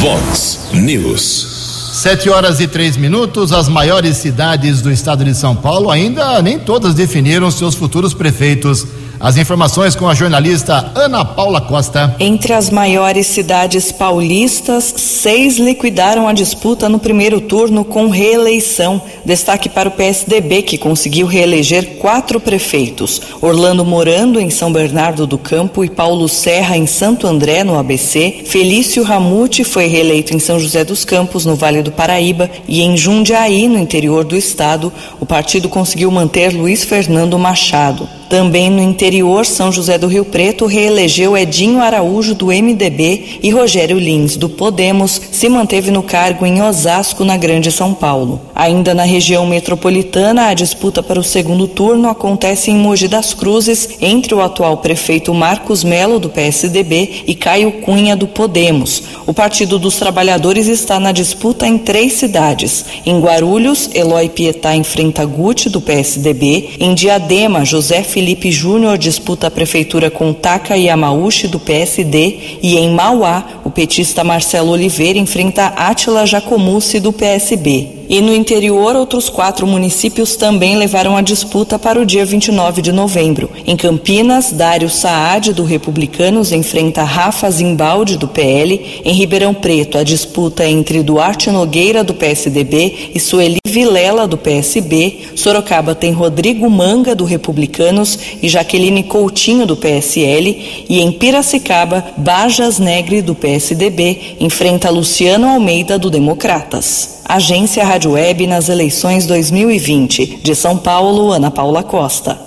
Vox 0.00 0.58
News. 0.72 1.58
Sete 1.94 2.30
horas 2.30 2.60
e 2.60 2.68
três 2.68 2.96
minutos, 2.96 3.52
as 3.52 3.68
maiores 3.68 4.18
cidades 4.18 4.80
do 4.80 4.90
estado 4.92 5.24
de 5.24 5.34
São 5.34 5.56
Paulo 5.56 5.90
ainda 5.90 6.40
nem 6.40 6.56
todas 6.56 6.94
definiram 6.94 7.50
seus 7.50 7.74
futuros 7.74 8.14
prefeitos. 8.14 8.86
As 9.20 9.36
informações 9.36 9.96
com 9.96 10.08
a 10.08 10.14
jornalista 10.14 10.92
Ana 10.94 11.24
Paula 11.24 11.60
Costa. 11.60 12.14
Entre 12.20 12.52
as 12.52 12.70
maiores 12.70 13.26
cidades 13.26 13.90
paulistas, 13.90 14.94
seis 14.96 15.58
liquidaram 15.58 16.28
a 16.28 16.32
disputa 16.32 16.88
no 16.88 17.00
primeiro 17.00 17.40
turno 17.40 17.84
com 17.84 18.08
reeleição. 18.08 19.02
Destaque 19.24 19.68
para 19.68 19.88
o 19.88 19.92
PSDB, 19.92 20.62
que 20.62 20.78
conseguiu 20.78 21.26
reeleger 21.26 21.96
quatro 21.96 22.38
prefeitos: 22.38 23.20
Orlando 23.40 23.84
Morando, 23.84 24.38
em 24.38 24.50
São 24.50 24.72
Bernardo 24.72 25.26
do 25.26 25.36
Campo, 25.36 25.84
e 25.84 25.90
Paulo 25.90 26.28
Serra, 26.28 26.76
em 26.76 26.86
Santo 26.86 27.26
André, 27.26 27.64
no 27.64 27.76
ABC. 27.76 28.42
Felício 28.46 29.02
Ramute 29.02 29.64
foi 29.64 29.86
reeleito 29.86 30.32
em 30.32 30.38
São 30.38 30.60
José 30.60 30.84
dos 30.84 31.04
Campos, 31.04 31.44
no 31.44 31.56
Vale 31.56 31.82
do 31.82 31.90
Paraíba, 31.90 32.48
e 32.68 32.82
em 32.82 32.96
Jundiaí, 32.96 33.66
no 33.66 33.80
interior 33.80 34.24
do 34.24 34.36
estado, 34.36 34.92
o 35.18 35.26
partido 35.26 35.68
conseguiu 35.68 36.08
manter 36.08 36.54
Luiz 36.54 36.84
Fernando 36.84 37.36
Machado. 37.36 38.17
Também 38.28 38.68
no 38.68 38.82
interior, 38.82 39.46
São 39.46 39.72
José 39.72 39.96
do 39.96 40.06
Rio 40.06 40.24
Preto 40.24 40.66
reelegeu 40.66 41.36
Edinho 41.36 41.80
Araújo, 41.80 42.34
do 42.34 42.46
MDB, 42.46 43.38
e 43.42 43.50
Rogério 43.50 43.98
Lins, 43.98 44.36
do 44.36 44.50
Podemos, 44.50 45.20
se 45.32 45.48
manteve 45.48 45.90
no 45.90 46.02
cargo 46.02 46.44
em 46.44 46.60
Osasco, 46.60 47.24
na 47.24 47.38
Grande 47.38 47.72
São 47.72 47.94
Paulo. 47.94 48.40
Ainda 48.54 48.92
na 48.92 49.04
região 49.04 49.46
metropolitana, 49.46 50.48
a 50.48 50.54
disputa 50.54 51.02
para 51.02 51.18
o 51.18 51.24
segundo 51.24 51.66
turno 51.66 52.10
acontece 52.10 52.70
em 52.70 52.76
Mogi 52.76 53.08
das 53.08 53.32
Cruzes, 53.32 53.96
entre 54.00 54.34
o 54.34 54.42
atual 54.42 54.76
prefeito 54.76 55.32
Marcos 55.32 55.82
Melo, 55.82 56.18
do 56.18 56.28
PSDB, 56.28 57.24
e 57.26 57.34
Caio 57.34 57.72
Cunha, 57.80 58.14
do 58.14 58.26
Podemos. 58.26 59.02
O 59.26 59.32
Partido 59.32 59.78
dos 59.78 59.96
Trabalhadores 59.96 60.66
está 60.66 61.00
na 61.00 61.12
disputa 61.12 61.66
em 61.66 61.78
três 61.78 62.14
cidades. 62.14 62.84
Em 63.06 63.18
Guarulhos, 63.20 63.88
Eloy 63.94 64.28
Pietá 64.28 64.76
enfrenta 64.76 65.24
Guti, 65.24 65.70
do 65.70 65.80
PSDB. 65.80 66.70
Em 66.78 66.94
Diadema, 66.94 67.64
José 67.64 68.02
Felipe 68.18 68.50
Júnior 68.50 68.98
disputa 68.98 69.46
a 69.46 69.50
prefeitura 69.50 70.10
com 70.10 70.32
Taka 70.32 70.76
Yamauchi, 70.76 71.46
do 71.46 71.60
PSD, 71.60 72.58
e 72.60 72.76
em 72.76 72.90
Mauá, 72.90 73.60
o 73.62 73.70
petista 73.70 74.24
Marcelo 74.24 74.72
Oliveira 74.72 75.20
enfrenta 75.20 75.66
Átila 75.66 76.26
Jacomucci, 76.26 76.98
do 76.98 77.12
PSB. 77.12 77.98
E 78.08 78.22
no 78.22 78.34
interior, 78.34 78.96
outros 78.96 79.28
quatro 79.28 79.66
municípios 79.66 80.34
também 80.34 80.76
levaram 80.76 81.14
a 81.14 81.20
disputa 81.20 81.78
para 81.78 82.00
o 82.00 82.06
dia 82.06 82.24
29 82.24 82.80
de 82.80 82.90
novembro. 82.90 83.50
Em 83.66 83.76
Campinas, 83.76 84.50
Dário 84.50 84.88
Saad, 84.88 85.52
do 85.52 85.62
Republicanos, 85.62 86.50
enfrenta 86.50 87.02
Rafa 87.02 87.50
Zimbaldi, 87.50 88.16
do 88.16 88.26
PL. 88.26 89.02
Em 89.04 89.12
Ribeirão 89.12 89.52
Preto, 89.52 89.98
a 89.98 90.02
disputa 90.02 90.64
é 90.64 90.70
entre 90.70 91.02
Duarte 91.02 91.50
Nogueira, 91.50 92.02
do 92.02 92.14
PSDB, 92.14 93.10
e 93.14 93.20
Sueli 93.20 93.58
Vilela, 93.66 94.26
do 94.26 94.38
PSB. 94.38 95.26
Sorocaba 95.36 95.94
tem 95.94 96.12
Rodrigo 96.12 96.70
Manga, 96.70 97.14
do 97.14 97.26
Republicanos, 97.26 98.07
e 98.40 98.48
Jaqueline 98.48 99.02
Coutinho, 99.02 99.66
do 99.66 99.76
PSL. 99.76 100.86
E 100.88 101.00
em 101.00 101.10
Piracicaba, 101.10 102.04
Bajas 102.16 102.78
Negre, 102.78 103.20
do 103.20 103.34
PSDB, 103.34 104.36
enfrenta 104.38 104.88
Luciano 104.90 105.48
Almeida, 105.48 105.98
do 105.98 106.08
Democratas. 106.08 107.18
Agência 107.24 107.84
Rádio 107.84 108.12
Web 108.12 108.46
nas 108.46 108.68
eleições 108.68 109.26
2020. 109.26 110.40
De 110.42 110.54
São 110.54 110.76
Paulo, 110.78 111.32
Ana 111.32 111.50
Paula 111.50 111.82
Costa. 111.82 112.38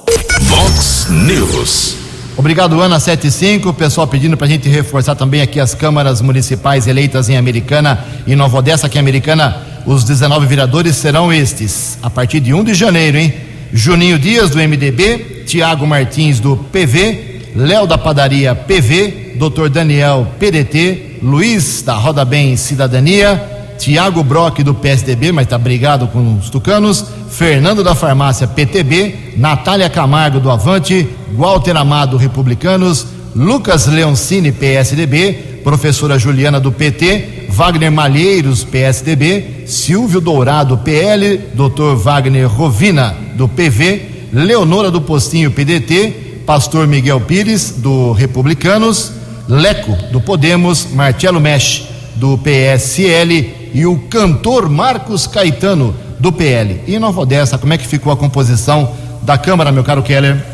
Vox 0.42 1.08
News. 1.10 1.98
Obrigado, 2.38 2.82
Ana 2.82 3.00
75. 3.00 3.70
O 3.70 3.74
pessoal 3.74 4.08
pedindo 4.08 4.36
para 4.36 4.48
a 4.48 4.50
gente 4.50 4.68
reforçar 4.68 5.16
também 5.16 5.42
aqui 5.42 5.60
as 5.60 5.76
câmaras 5.76 6.22
municipais 6.22 6.88
eleitas 6.88 7.30
em 7.30 7.38
Americana 7.38 8.04
e 8.26 8.36
Nova 8.36 8.58
Odessa. 8.58 8.88
Aqui 8.88 8.98
em 8.98 9.02
Americana, 9.02 9.62
os 9.86 10.04
19 10.04 10.48
vereadores 10.48 10.96
serão 10.96 11.32
estes, 11.32 12.00
a 12.02 12.10
partir 12.10 12.40
de 12.40 12.54
1 12.54 12.64
de 12.64 12.74
janeiro, 12.74 13.18
hein? 13.18 13.51
Juninho 13.74 14.20
Dias, 14.20 14.50
do 14.50 14.58
MDB, 14.58 15.44
Tiago 15.46 15.88
Martins, 15.88 16.40
do 16.40 16.58
PV, 16.58 17.52
Léo 17.56 17.88
da 17.88 17.98
Padaria, 17.98 18.54
PV, 18.56 19.38
Dr. 19.38 19.70
Daniel, 19.70 20.28
PDT, 20.40 21.20
Luiz 21.22 21.82
da 21.82 21.94
Roda 21.94 22.26
Bem 22.26 22.56
Cidadania, 22.58 23.42
Tiago 23.78 24.24
Brock, 24.24 24.60
do 24.60 24.74
PSDB, 24.74 25.32
mas 25.32 25.46
está 25.46 25.58
brigado 25.58 26.08
com 26.08 26.38
os 26.38 26.50
tucanos, 26.50 27.06
Fernando 27.30 27.84
da 27.84 27.96
Farmácia, 27.96 28.48
PTB, 28.48 29.34
Natália 29.38 29.90
Camargo, 29.90 30.40
do 30.40 30.52
Avante, 30.52 31.08
Walter 31.34 31.76
Amado, 31.76 32.18
Republicanos, 32.18 33.08
Lucas 33.36 33.88
Leoncini, 33.88 34.52
PSDB, 34.52 35.51
professora 35.64 36.20
Juliana, 36.20 36.60
do 36.60 36.72
PT, 36.72 37.48
Wagner 37.50 37.92
Malheiros, 37.92 38.64
PSDB, 38.64 39.64
Silvio 39.66 40.22
Dourado, 40.22 40.78
PL, 40.78 41.38
Dr. 41.54 41.96
Wagner 41.96 42.48
Rovina, 42.48 43.16
do 43.36 43.48
PV, 43.48 44.30
Leonora 44.34 44.90
do 44.90 45.02
Postinho, 45.02 45.52
PDT, 45.52 46.44
Pastor 46.46 46.88
Miguel 46.88 47.22
Pires, 47.22 47.76
do 47.78 48.12
Republicanos, 48.14 49.12
Leco, 49.48 49.94
do 50.12 50.22
Podemos, 50.22 50.88
Marcelo 50.94 51.40
Mesh, 51.40 51.88
do 52.16 52.38
PSL 52.38 53.72
e 53.74 53.86
o 53.86 53.98
cantor 54.10 54.70
Marcos 54.70 55.28
Caetano, 55.28 55.96
do 56.20 56.32
PL. 56.32 56.82
E 56.88 56.96
em 56.96 57.00
Nova 57.00 57.22
Odessa, 57.22 57.58
como 57.58 57.74
é 57.74 57.78
que 57.78 57.88
ficou 57.88 58.12
a 58.12 58.18
composição 58.18 58.94
da 59.22 59.38
Câmara, 59.38 59.72
meu 59.72 59.84
caro 59.84 60.04
Keller? 60.04 60.51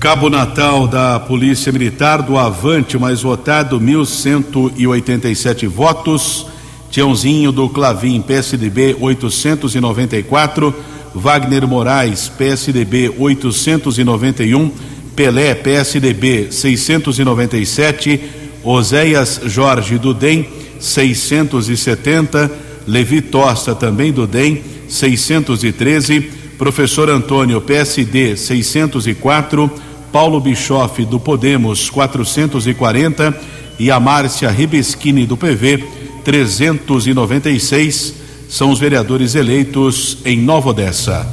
Cabo 0.00 0.30
Natal 0.30 0.86
da 0.86 1.18
Polícia 1.18 1.72
Militar 1.72 2.22
do 2.22 2.38
Avante, 2.38 2.96
mais 2.96 3.22
votado, 3.22 3.80
1.187 3.80 5.66
votos. 5.66 6.46
Tiãozinho 6.88 7.50
do 7.50 7.68
Clavim, 7.68 8.22
PSDB, 8.22 8.96
894. 9.00 10.72
Wagner 11.12 11.66
Moraes, 11.66 12.28
PSDB, 12.28 13.12
891. 13.18 14.70
Pelé, 15.16 15.56
PSDB, 15.56 16.52
697. 16.52 18.20
Oséias 18.62 19.40
Jorge 19.46 19.98
do 19.98 20.14
DEM, 20.14 20.46
670. 20.78 22.48
Levi 22.86 23.20
Tosta, 23.20 23.74
também 23.74 24.12
do 24.12 24.28
DEM, 24.28 24.62
613. 24.88 26.20
Professor 26.56 27.10
Antônio, 27.10 27.60
PSD, 27.60 28.36
604. 28.36 29.87
Paulo 30.12 30.40
Bischoff, 30.40 31.04
do 31.04 31.20
Podemos, 31.20 31.90
440. 31.90 33.34
E 33.78 33.90
a 33.90 34.00
Márcia 34.00 34.50
Ribeschini, 34.50 35.24
do 35.26 35.36
PV, 35.36 35.84
396. 36.24 38.14
São 38.48 38.70
os 38.70 38.80
vereadores 38.80 39.34
eleitos 39.34 40.18
em 40.24 40.40
Nova 40.40 40.70
Odessa. 40.70 41.26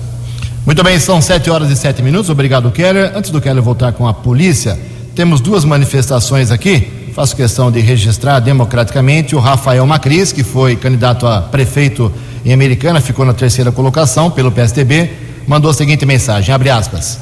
Muito 0.66 0.84
bem, 0.84 1.00
são 1.00 1.22
sete 1.22 1.50
horas 1.50 1.70
e 1.70 1.76
sete 1.76 2.02
minutos. 2.02 2.30
Obrigado, 2.30 2.72
Keller. 2.72 3.12
Antes 3.16 3.30
do 3.30 3.40
Keller 3.40 3.64
voltar 3.64 3.94
com 3.94 4.08
a 4.08 4.14
polícia, 4.14 4.78
temos 5.16 5.40
duas 5.40 5.64
manifestações 5.64 6.52
aqui. 6.52 6.88
Faço 7.14 7.36
questão 7.36 7.72
de 7.72 7.80
registrar 7.80 8.40
democraticamente 8.40 9.36
o 9.36 9.40
Rafael 9.40 9.86
Macris, 9.88 10.34
que 10.34 10.44
foi 10.44 10.76
candidato 10.76 11.26
a 11.26 11.40
prefeito 11.42 12.12
em 12.44 12.52
Americana, 12.52 13.00
ficou 13.00 13.26
na 13.26 13.34
terceira 13.34 13.72
colocação 13.72 14.30
pelo 14.30 14.52
PSDB, 14.52 15.10
mandou 15.48 15.72
a 15.72 15.74
seguinte 15.74 16.06
mensagem, 16.06 16.54
abre 16.54 16.70
aspas. 16.70 17.20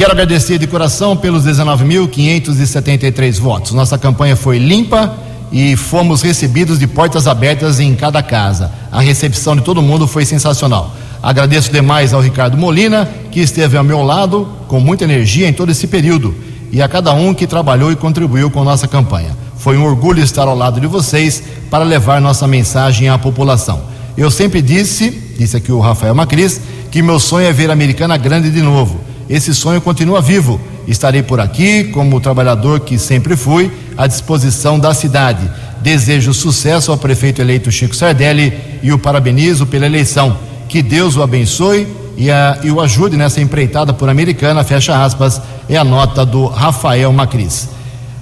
Quero 0.00 0.12
agradecer 0.12 0.56
de 0.56 0.66
coração 0.66 1.14
pelos 1.14 1.44
19.573 1.44 3.38
votos. 3.38 3.72
Nossa 3.72 3.98
campanha 3.98 4.34
foi 4.34 4.56
limpa 4.56 5.14
e 5.52 5.76
fomos 5.76 6.22
recebidos 6.22 6.78
de 6.78 6.86
portas 6.86 7.26
abertas 7.26 7.78
em 7.78 7.94
cada 7.94 8.22
casa. 8.22 8.72
A 8.90 9.02
recepção 9.02 9.54
de 9.54 9.60
todo 9.60 9.82
mundo 9.82 10.08
foi 10.08 10.24
sensacional. 10.24 10.96
Agradeço 11.22 11.70
demais 11.70 12.14
ao 12.14 12.22
Ricardo 12.22 12.56
Molina, 12.56 13.06
que 13.30 13.40
esteve 13.40 13.76
ao 13.76 13.84
meu 13.84 14.02
lado 14.02 14.48
com 14.68 14.80
muita 14.80 15.04
energia 15.04 15.46
em 15.46 15.52
todo 15.52 15.70
esse 15.70 15.86
período, 15.86 16.34
e 16.72 16.80
a 16.80 16.88
cada 16.88 17.12
um 17.12 17.34
que 17.34 17.46
trabalhou 17.46 17.92
e 17.92 17.96
contribuiu 17.96 18.50
com 18.50 18.64
nossa 18.64 18.88
campanha. 18.88 19.36
Foi 19.58 19.76
um 19.76 19.84
orgulho 19.84 20.24
estar 20.24 20.48
ao 20.48 20.56
lado 20.56 20.80
de 20.80 20.86
vocês 20.86 21.42
para 21.70 21.84
levar 21.84 22.22
nossa 22.22 22.46
mensagem 22.46 23.10
à 23.10 23.18
população. 23.18 23.82
Eu 24.16 24.30
sempre 24.30 24.62
disse, 24.62 25.10
disse 25.38 25.58
aqui 25.58 25.70
o 25.70 25.78
Rafael 25.78 26.14
Macris, 26.14 26.58
que 26.90 27.02
meu 27.02 27.20
sonho 27.20 27.48
é 27.48 27.52
ver 27.52 27.68
a 27.68 27.74
Americana 27.74 28.16
grande 28.16 28.50
de 28.50 28.62
novo. 28.62 29.09
Esse 29.30 29.54
sonho 29.54 29.80
continua 29.80 30.20
vivo. 30.20 30.60
Estarei 30.88 31.22
por 31.22 31.38
aqui, 31.38 31.84
como 31.84 32.20
trabalhador 32.20 32.80
que 32.80 32.98
sempre 32.98 33.36
fui, 33.36 33.70
à 33.96 34.08
disposição 34.08 34.76
da 34.76 34.92
cidade. 34.92 35.48
Desejo 35.80 36.34
sucesso 36.34 36.90
ao 36.90 36.98
prefeito 36.98 37.40
eleito 37.40 37.70
Chico 37.70 37.94
Sardelli 37.94 38.52
e 38.82 38.92
o 38.92 38.98
parabenizo 38.98 39.66
pela 39.66 39.86
eleição. 39.86 40.36
Que 40.68 40.82
Deus 40.82 41.16
o 41.16 41.22
abençoe 41.22 41.86
e, 42.16 42.28
a, 42.28 42.58
e 42.64 42.72
o 42.72 42.80
ajude 42.80 43.16
nessa 43.16 43.40
empreitada 43.40 43.92
por 43.92 44.08
Americana, 44.08 44.64
fecha 44.64 45.00
aspas, 45.00 45.40
é 45.68 45.76
a 45.76 45.84
nota 45.84 46.26
do 46.26 46.46
Rafael 46.46 47.12
Macris. 47.12 47.68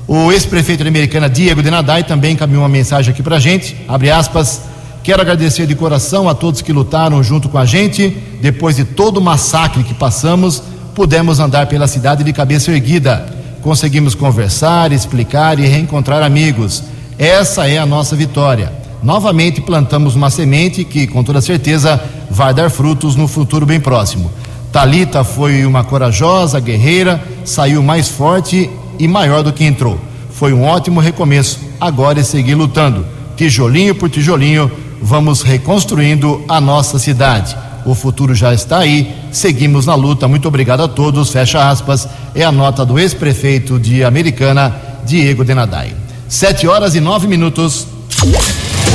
O 0.06 0.30
ex-prefeito 0.30 0.82
de 0.82 0.90
Americana, 0.90 1.28
Diego 1.28 1.62
de 1.62 1.70
Nadai, 1.70 2.04
também 2.04 2.34
encaminhou 2.34 2.62
uma 2.62 2.68
mensagem 2.68 3.12
aqui 3.12 3.22
pra 3.22 3.38
gente, 3.38 3.74
abre 3.88 4.10
aspas, 4.10 4.60
Quero 5.08 5.22
agradecer 5.22 5.66
de 5.66 5.74
coração 5.74 6.28
a 6.28 6.34
todos 6.34 6.60
que 6.60 6.70
lutaram 6.70 7.22
junto 7.22 7.48
com 7.48 7.56
a 7.56 7.64
gente. 7.64 8.10
Depois 8.42 8.76
de 8.76 8.84
todo 8.84 9.16
o 9.16 9.22
massacre 9.22 9.82
que 9.82 9.94
passamos, 9.94 10.62
pudemos 10.98 11.38
andar 11.38 11.68
pela 11.68 11.86
cidade 11.86 12.24
de 12.24 12.32
cabeça 12.32 12.72
erguida. 12.72 13.24
Conseguimos 13.62 14.16
conversar, 14.16 14.90
explicar 14.90 15.56
e 15.60 15.64
reencontrar 15.64 16.24
amigos. 16.24 16.82
Essa 17.16 17.68
é 17.68 17.78
a 17.78 17.86
nossa 17.86 18.16
vitória. 18.16 18.72
Novamente 19.00 19.60
plantamos 19.60 20.16
uma 20.16 20.28
semente 20.28 20.82
que, 20.82 21.06
com 21.06 21.22
toda 21.22 21.40
certeza, 21.40 22.02
vai 22.28 22.52
dar 22.52 22.68
frutos 22.68 23.14
no 23.14 23.28
futuro 23.28 23.64
bem 23.64 23.78
próximo. 23.78 24.28
Talita 24.72 25.22
foi 25.22 25.64
uma 25.64 25.84
corajosa 25.84 26.58
guerreira, 26.58 27.22
saiu 27.44 27.80
mais 27.80 28.08
forte 28.08 28.68
e 28.98 29.06
maior 29.06 29.44
do 29.44 29.52
que 29.52 29.62
entrou. 29.62 30.00
Foi 30.32 30.52
um 30.52 30.64
ótimo 30.64 30.98
recomeço. 30.98 31.60
Agora 31.80 32.18
é 32.18 32.24
seguir 32.24 32.56
lutando, 32.56 33.06
tijolinho 33.36 33.94
por 33.94 34.10
tijolinho, 34.10 34.68
vamos 35.00 35.42
reconstruindo 35.42 36.42
a 36.48 36.60
nossa 36.60 36.98
cidade. 36.98 37.56
O 37.88 37.94
futuro 37.94 38.34
já 38.34 38.52
está 38.52 38.80
aí, 38.80 39.10
seguimos 39.32 39.86
na 39.86 39.94
luta. 39.94 40.28
Muito 40.28 40.46
obrigado 40.46 40.82
a 40.82 40.88
todos. 40.88 41.30
Fecha 41.30 41.70
aspas. 41.70 42.06
É 42.34 42.44
a 42.44 42.52
nota 42.52 42.84
do 42.84 42.98
ex-prefeito 42.98 43.80
de 43.80 44.04
Americana, 44.04 44.76
Diego 45.06 45.42
Denadai. 45.42 45.94
Sete 46.28 46.68
horas 46.68 46.94
e 46.94 47.00
nove 47.00 47.26
minutos. 47.26 47.86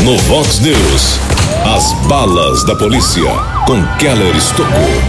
No 0.03 0.15
Vox 0.19 0.59
News, 0.59 1.19
as 1.75 1.91
balas 2.07 2.63
da 2.65 2.75
polícia 2.75 3.23
com 3.65 3.83
Keller 3.97 4.35
Estocou. 4.35 5.01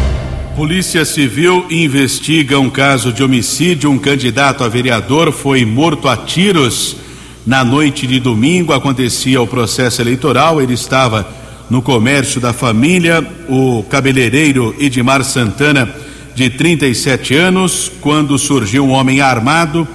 Polícia 0.56 1.04
Civil 1.04 1.66
investiga 1.70 2.58
um 2.58 2.70
caso 2.70 3.12
de 3.12 3.22
homicídio. 3.22 3.90
Um 3.90 3.98
candidato 3.98 4.64
a 4.64 4.68
vereador 4.68 5.30
foi 5.30 5.66
morto 5.66 6.08
a 6.08 6.16
tiros 6.16 6.96
na 7.46 7.62
noite 7.62 8.06
de 8.06 8.18
domingo 8.18 8.72
acontecia 8.72 9.42
o 9.42 9.46
processo 9.46 10.00
eleitoral, 10.00 10.62
ele 10.62 10.72
estava 10.72 11.28
no 11.70 11.80
comércio 11.80 12.40
da 12.40 12.52
família, 12.52 13.26
o 13.48 13.82
cabeleireiro 13.84 14.74
Edmar 14.78 15.24
Santana, 15.24 15.88
de 16.34 16.50
37 16.50 17.34
anos, 17.34 17.90
quando 18.00 18.38
surgiu 18.38 18.84
um 18.84 18.90
homem 18.90 19.20
armado, 19.20 19.86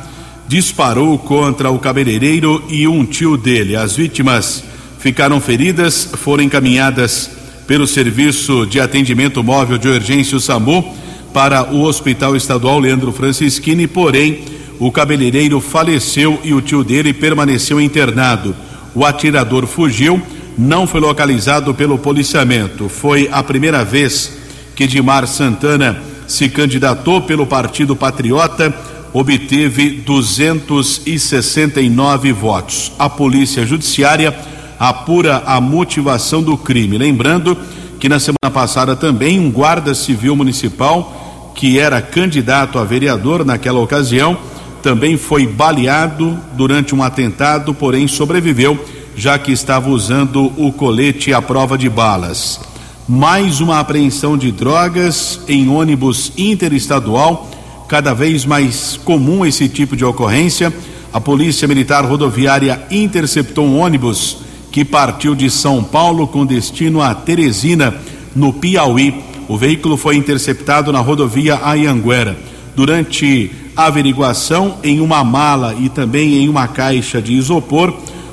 disparou 0.47 1.17
contra 1.19 1.69
o 1.69 1.77
cabeleireiro 1.77 2.63
e 2.69 2.87
um 2.87 3.05
tio 3.05 3.37
dele. 3.37 3.75
As 3.75 3.95
vítimas 3.95 4.63
ficaram 4.97 5.39
feridas, 5.39 6.09
foram 6.15 6.43
encaminhadas 6.43 7.29
pelo 7.67 7.85
Serviço 7.85 8.65
de 8.65 8.79
Atendimento 8.79 9.43
Móvel 9.43 9.77
de 9.77 9.87
Urgência 9.87 10.39
SAMU 10.39 10.95
para 11.31 11.71
o 11.71 11.83
Hospital 11.83 12.35
Estadual 12.35 12.79
Leandro 12.79 13.11
Francischini, 13.11 13.85
porém 13.85 14.39
o 14.79 14.91
cabeleireiro 14.91 15.59
faleceu 15.59 16.39
e 16.43 16.53
o 16.53 16.61
tio 16.61 16.83
dele 16.83 17.13
permaneceu 17.13 17.79
internado. 17.79 18.55
O 18.95 19.05
atirador 19.05 19.67
fugiu, 19.67 20.19
não 20.59 20.85
foi 20.85 20.99
localizado 20.99 21.73
pelo 21.73 21.97
policiamento. 21.97 22.89
Foi 22.89 23.29
a 23.31 23.41
primeira 23.41 23.85
vez 23.85 24.33
que 24.75 24.85
Dimar 24.85 25.25
Santana 25.25 26.03
se 26.27 26.49
candidatou 26.49 27.21
pelo 27.21 27.47
Partido 27.47 27.95
Patriota, 27.95 28.75
obteve 29.13 29.91
269 30.05 32.33
votos. 32.33 32.91
A 32.99 33.09
Polícia 33.09 33.65
Judiciária 33.65 34.37
apura 34.77 35.43
a 35.45 35.61
motivação 35.61 36.43
do 36.43 36.57
crime. 36.57 36.97
Lembrando 36.97 37.57
que 37.97 38.09
na 38.09 38.19
semana 38.19 38.51
passada 38.53 38.97
também 38.97 39.39
um 39.39 39.49
guarda 39.49 39.95
civil 39.95 40.35
municipal 40.35 41.53
que 41.55 41.79
era 41.79 42.01
candidato 42.01 42.77
a 42.77 42.83
vereador 42.83 43.45
naquela 43.45 43.79
ocasião 43.79 44.37
também 44.81 45.17
foi 45.17 45.45
baleado 45.45 46.39
durante 46.53 46.95
um 46.95 47.03
atentado, 47.03 47.73
porém 47.73 48.07
sobreviveu, 48.07 48.79
já 49.15 49.37
que 49.37 49.51
estava 49.51 49.89
usando 49.89 50.51
o 50.57 50.71
colete 50.71 51.33
à 51.33 51.41
prova 51.41 51.77
de 51.77 51.89
balas. 51.89 52.59
Mais 53.07 53.59
uma 53.59 53.79
apreensão 53.79 54.37
de 54.37 54.51
drogas 54.51 55.39
em 55.47 55.67
ônibus 55.67 56.31
interestadual 56.37 57.49
cada 57.87 58.13
vez 58.13 58.45
mais 58.45 58.99
comum 59.03 59.45
esse 59.45 59.67
tipo 59.67 59.95
de 59.95 60.05
ocorrência. 60.05 60.71
A 61.11 61.19
Polícia 61.19 61.67
Militar 61.67 62.05
Rodoviária 62.05 62.81
interceptou 62.91 63.65
um 63.65 63.79
ônibus 63.79 64.37
que 64.71 64.85
partiu 64.85 65.33
de 65.33 65.49
São 65.49 65.83
Paulo 65.83 66.27
com 66.27 66.45
destino 66.45 67.01
a 67.01 67.15
Teresina, 67.15 67.95
no 68.35 68.53
Piauí. 68.53 69.23
O 69.47 69.57
veículo 69.57 69.97
foi 69.97 70.15
interceptado 70.15 70.91
na 70.91 70.99
rodovia 70.99 71.59
Ayanguera. 71.63 72.37
Durante 72.75 73.51
a 73.75 73.87
averiguação, 73.87 74.77
em 74.83 74.99
uma 74.99 75.23
mala 75.23 75.75
e 75.79 75.89
também 75.89 76.35
em 76.43 76.47
uma 76.47 76.67
caixa 76.67 77.19
de 77.19 77.33
isopor, 77.33 77.91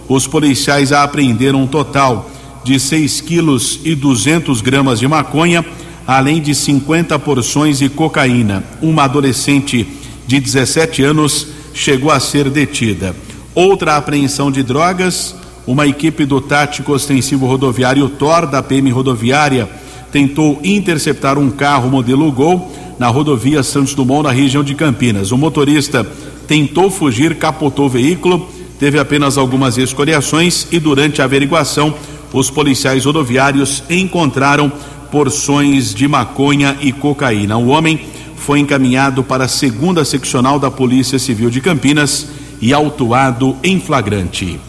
os 0.08 0.26
policiais 0.26 0.92
apreenderam 0.92 1.62
um 1.62 1.66
total 1.66 2.30
de 2.64 2.80
6 2.80 3.20
quilos 3.20 3.80
e 3.84 3.94
200 3.94 4.60
gramas 4.60 4.98
de 4.98 5.06
maconha, 5.06 5.64
além 6.06 6.40
de 6.40 6.54
50 6.54 7.18
porções 7.18 7.78
de 7.78 7.88
cocaína. 7.88 8.64
Uma 8.82 9.04
adolescente 9.04 9.86
de 10.26 10.40
17 10.40 11.02
anos 11.02 11.46
chegou 11.72 12.10
a 12.10 12.18
ser 12.18 12.50
detida. 12.50 13.14
Outra 13.54 13.96
apreensão 13.96 14.50
de 14.50 14.62
drogas, 14.62 15.34
uma 15.66 15.86
equipe 15.86 16.24
do 16.24 16.40
Tático 16.40 16.92
Ostensivo 16.92 17.46
Rodoviário 17.46 18.08
TOR 18.08 18.46
da 18.46 18.62
PM 18.62 18.90
Rodoviária 18.90 19.68
tentou 20.12 20.60
interceptar 20.62 21.38
um 21.38 21.50
carro 21.50 21.90
modelo 21.90 22.30
Gol 22.32 22.72
na 22.98 23.08
rodovia 23.08 23.62
Santos 23.62 23.94
Dumont, 23.94 24.22
na 24.22 24.30
região 24.30 24.64
de 24.64 24.74
Campinas. 24.74 25.30
O 25.30 25.38
motorista 25.38 26.06
tentou 26.46 26.90
fugir, 26.90 27.36
capotou 27.36 27.86
o 27.86 27.90
veículo, 27.90 28.48
teve 28.78 28.98
apenas 28.98 29.38
algumas 29.38 29.78
escoriações 29.78 30.66
e 30.70 30.78
durante 30.78 31.20
a 31.20 31.24
averiguação, 31.24 31.94
os 32.32 32.50
policiais 32.50 33.04
rodoviários 33.04 33.82
encontraram 33.88 34.70
porções 35.10 35.94
de 35.94 36.06
maconha 36.06 36.76
e 36.80 36.92
cocaína. 36.92 37.56
O 37.56 37.68
homem 37.68 38.00
foi 38.36 38.58
encaminhado 38.60 39.24
para 39.24 39.44
a 39.44 39.48
segunda 39.48 40.04
seccional 40.04 40.58
da 40.58 40.70
Polícia 40.70 41.18
Civil 41.18 41.50
de 41.50 41.60
Campinas 41.60 42.28
e 42.60 42.72
autuado 42.72 43.56
em 43.62 43.80
flagrante. 43.80 44.60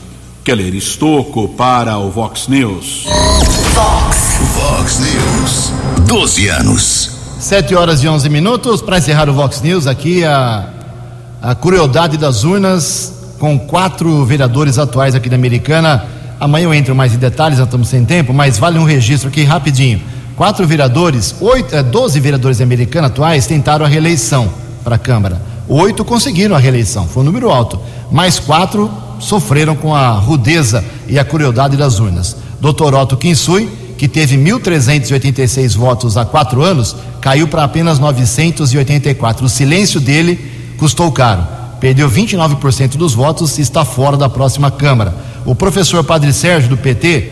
Keller 0.44 0.74
Estocco 0.76 1.50
para 1.50 1.98
o 1.98 2.10
Vox 2.10 2.48
News. 2.48 3.06
Vox, 3.74 4.40
Vox 4.56 5.00
News. 5.00 5.72
12 6.08 6.48
anos. 6.48 7.12
7 7.40 7.76
horas 7.76 8.02
e 8.02 8.08
11 8.08 8.30
minutos. 8.30 8.82
Para 8.82 8.98
encerrar 8.98 9.30
o 9.30 9.34
Vox 9.34 9.62
News, 9.62 9.86
aqui 9.86 10.24
a, 10.24 10.70
a 11.42 11.54
crueldade 11.54 12.18
das 12.18 12.46
urnas, 12.46 13.17
com 13.40 13.58
quatro 13.58 14.26
vereadores 14.26 14.78
atuais 14.78 15.16
aqui 15.16 15.30
da 15.30 15.36
Americana. 15.36 16.06
Amanhã 16.40 16.66
eu 16.66 16.74
entro 16.74 16.96
mais 16.96 17.14
em 17.14 17.18
detalhes, 17.18 17.58
nós 17.58 17.68
estamos 17.68 17.88
sem 17.88 18.06
tempo, 18.06 18.34
mas 18.34 18.58
vale 18.58 18.78
um 18.78 18.84
registro 18.84 19.30
aqui 19.30 19.44
rapidinho. 19.44 20.02
Quatro 20.36 20.68
vereadores, 20.68 21.36
oito, 21.42 21.76
é, 21.76 21.82
12 21.82 22.20
vereadores 22.20 22.62
americanos 22.62 23.10
atuais 23.10 23.48
tentaram 23.48 23.86
a 23.86 23.90
reeleição 23.90 24.50
para 24.84 24.96
a 24.96 25.00
Câmara. 25.00 25.42
Oito 25.68 26.06
conseguiram 26.06 26.56
a 26.56 26.60
reeleição, 26.60 27.08
foi 27.08 27.24
um 27.24 27.26
número 27.26 27.50
alto. 27.50 27.80
Mais 28.12 28.40
quatro 28.40 28.90
sofreram 29.20 29.76
com 29.76 29.96
a 29.96 30.12
rudeza 30.12 30.84
e 31.08 31.18
a 31.18 31.26
crueldade 31.26 31.76
das 31.76 32.00
urnas. 32.00 32.38
Dr. 32.62 32.94
Otto 32.94 33.18
Kinsui, 33.18 33.68
que 33.98 34.08
teve 34.08 34.38
1.386 34.38 35.76
votos 35.76 36.18
há 36.18 36.24
quatro 36.26 36.62
anos, 36.62 36.96
caiu 37.20 37.48
para 37.48 37.64
apenas 37.64 37.98
984. 37.98 39.46
O 39.46 39.50
silêncio 39.50 40.00
dele 40.00 40.76
custou 40.78 41.12
caro. 41.12 41.57
Perdeu 41.80 42.10
29% 42.10 42.98
dos 42.98 43.14
votos 43.14 43.58
e 43.58 43.62
está 43.62 43.86
fora 43.86 44.18
da 44.18 44.28
próxima 44.28 44.72
Câmara. 44.72 45.14
O 45.46 45.56
professor 45.56 46.04
Padre 46.04 46.34
Sérgio, 46.34 46.70
do 46.70 46.78
PT, 46.78 47.32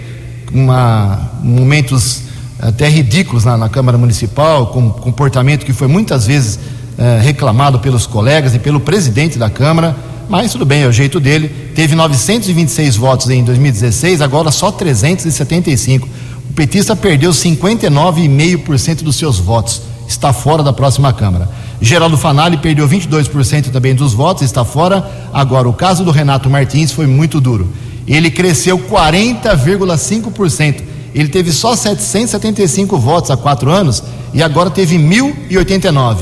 uma, 0.54 1.32
momentos 1.42 2.24
até 2.60 2.88
ridículos 2.88 3.44
na, 3.44 3.58
na 3.58 3.70
Câmara 3.70 3.98
Municipal, 3.98 4.68
com 4.68 4.90
comportamento 4.90 5.66
que 5.66 5.74
foi 5.74 5.88
muitas 5.88 6.26
vezes 6.26 6.60
eh, 6.98 7.20
reclamado 7.22 7.80
pelos 7.80 8.08
colegas 8.08 8.56
e 8.56 8.60
pelo 8.60 8.80
presidente 8.80 9.38
da 9.38 9.50
Câmara, 9.50 9.96
mas 10.30 10.52
tudo 10.52 10.66
bem, 10.66 10.84
é 10.84 10.88
o 10.88 10.92
jeito 10.92 11.20
dele. 11.20 11.50
Teve 11.76 11.96
926 11.96 12.96
votos 12.96 13.30
em 13.30 13.44
2016, 13.44 14.22
agora 14.22 14.50
só 14.50 14.72
375. 14.72 16.08
O 16.50 16.54
petista 16.54 16.96
perdeu 16.96 17.32
59,5% 17.32 19.04
dos 19.04 19.18
seus 19.18 19.40
votos, 19.40 19.82
está 20.08 20.34
fora 20.34 20.64
da 20.64 20.74
próxima 20.74 21.14
Câmara. 21.14 21.50
Geraldo 21.82 22.18
Fanali 22.18 22.58
perdeu 22.58 22.88
22% 22.88 23.72
também 23.72 23.94
dos 23.94 24.14
votos, 24.14 24.44
está 24.44 24.64
fora. 24.64 25.06
Agora, 25.34 25.68
o 25.68 25.74
caso 25.74 26.04
do 26.04 26.12
Renato 26.12 26.50
Martins 26.50 26.92
foi 26.92 27.08
muito 27.08 27.42
duro. 27.42 27.70
Ele 28.08 28.32
cresceu 28.32 28.78
40,5%. 28.78 30.84
Ele 31.14 31.30
teve 31.30 31.52
só 31.52 31.76
775 31.76 32.98
votos 32.98 33.32
há 33.32 33.38
quatro 33.38 33.72
anos 33.72 34.04
e 34.34 34.44
agora 34.44 34.70
teve 34.70 34.98
1.089. 34.98 36.18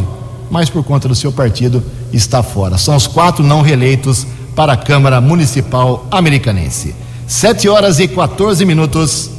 Mas 0.51 0.69
por 0.69 0.83
conta 0.83 1.07
do 1.07 1.15
seu 1.15 1.31
partido 1.31 1.83
está 2.11 2.43
fora. 2.43 2.77
São 2.77 2.95
os 2.95 3.07
quatro 3.07 3.43
não 3.43 3.61
reeleitos 3.61 4.27
para 4.55 4.73
a 4.73 4.77
Câmara 4.77 5.19
Municipal 5.19 6.05
Americanense. 6.11 6.93
7 7.25 7.67
horas 7.67 7.99
e 7.99 8.07
14 8.07 8.63
minutos. 8.65 9.31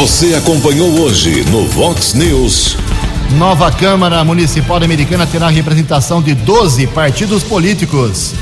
Você 0.00 0.34
acompanhou 0.34 0.98
hoje 0.98 1.44
no 1.50 1.66
Vox 1.66 2.14
News. 2.14 2.74
Nova 3.32 3.70
Câmara 3.70 4.24
Municipal 4.24 4.78
Americana 4.78 5.26
terá 5.26 5.50
representação 5.50 6.22
de 6.22 6.34
12 6.34 6.86
partidos 6.86 7.42
políticos. 7.42 8.32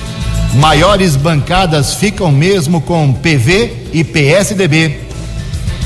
Maiores 0.55 1.17
bancadas 1.17 1.95
ficam 1.95 2.31
mesmo 2.31 2.81
com 2.81 3.13
PV 3.13 3.89
e 3.93 4.05
PSDB. 4.05 5.01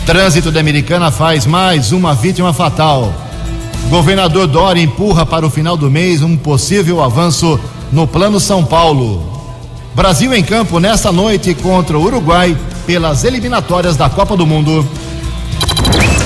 Trânsito 0.04 0.52
da 0.52 0.60
Americana 0.60 1.10
faz 1.10 1.46
mais 1.46 1.90
uma 1.90 2.14
vítima 2.14 2.52
fatal. 2.52 3.10
Governador 3.88 4.46
Dória 4.46 4.82
empurra 4.82 5.24
para 5.24 5.46
o 5.46 5.50
final 5.50 5.74
do 5.74 5.90
mês 5.90 6.20
um 6.20 6.36
possível 6.36 7.02
avanço 7.02 7.58
no 7.90 8.06
Plano 8.06 8.38
São 8.38 8.62
Paulo. 8.62 9.26
Brasil 9.94 10.34
em 10.34 10.44
campo 10.44 10.78
nesta 10.78 11.10
noite 11.10 11.54
contra 11.54 11.98
o 11.98 12.04
Uruguai 12.04 12.54
pelas 12.86 13.24
eliminatórias 13.24 13.96
da 13.96 14.10
Copa 14.10 14.36
do 14.36 14.46
Mundo. 14.46 14.86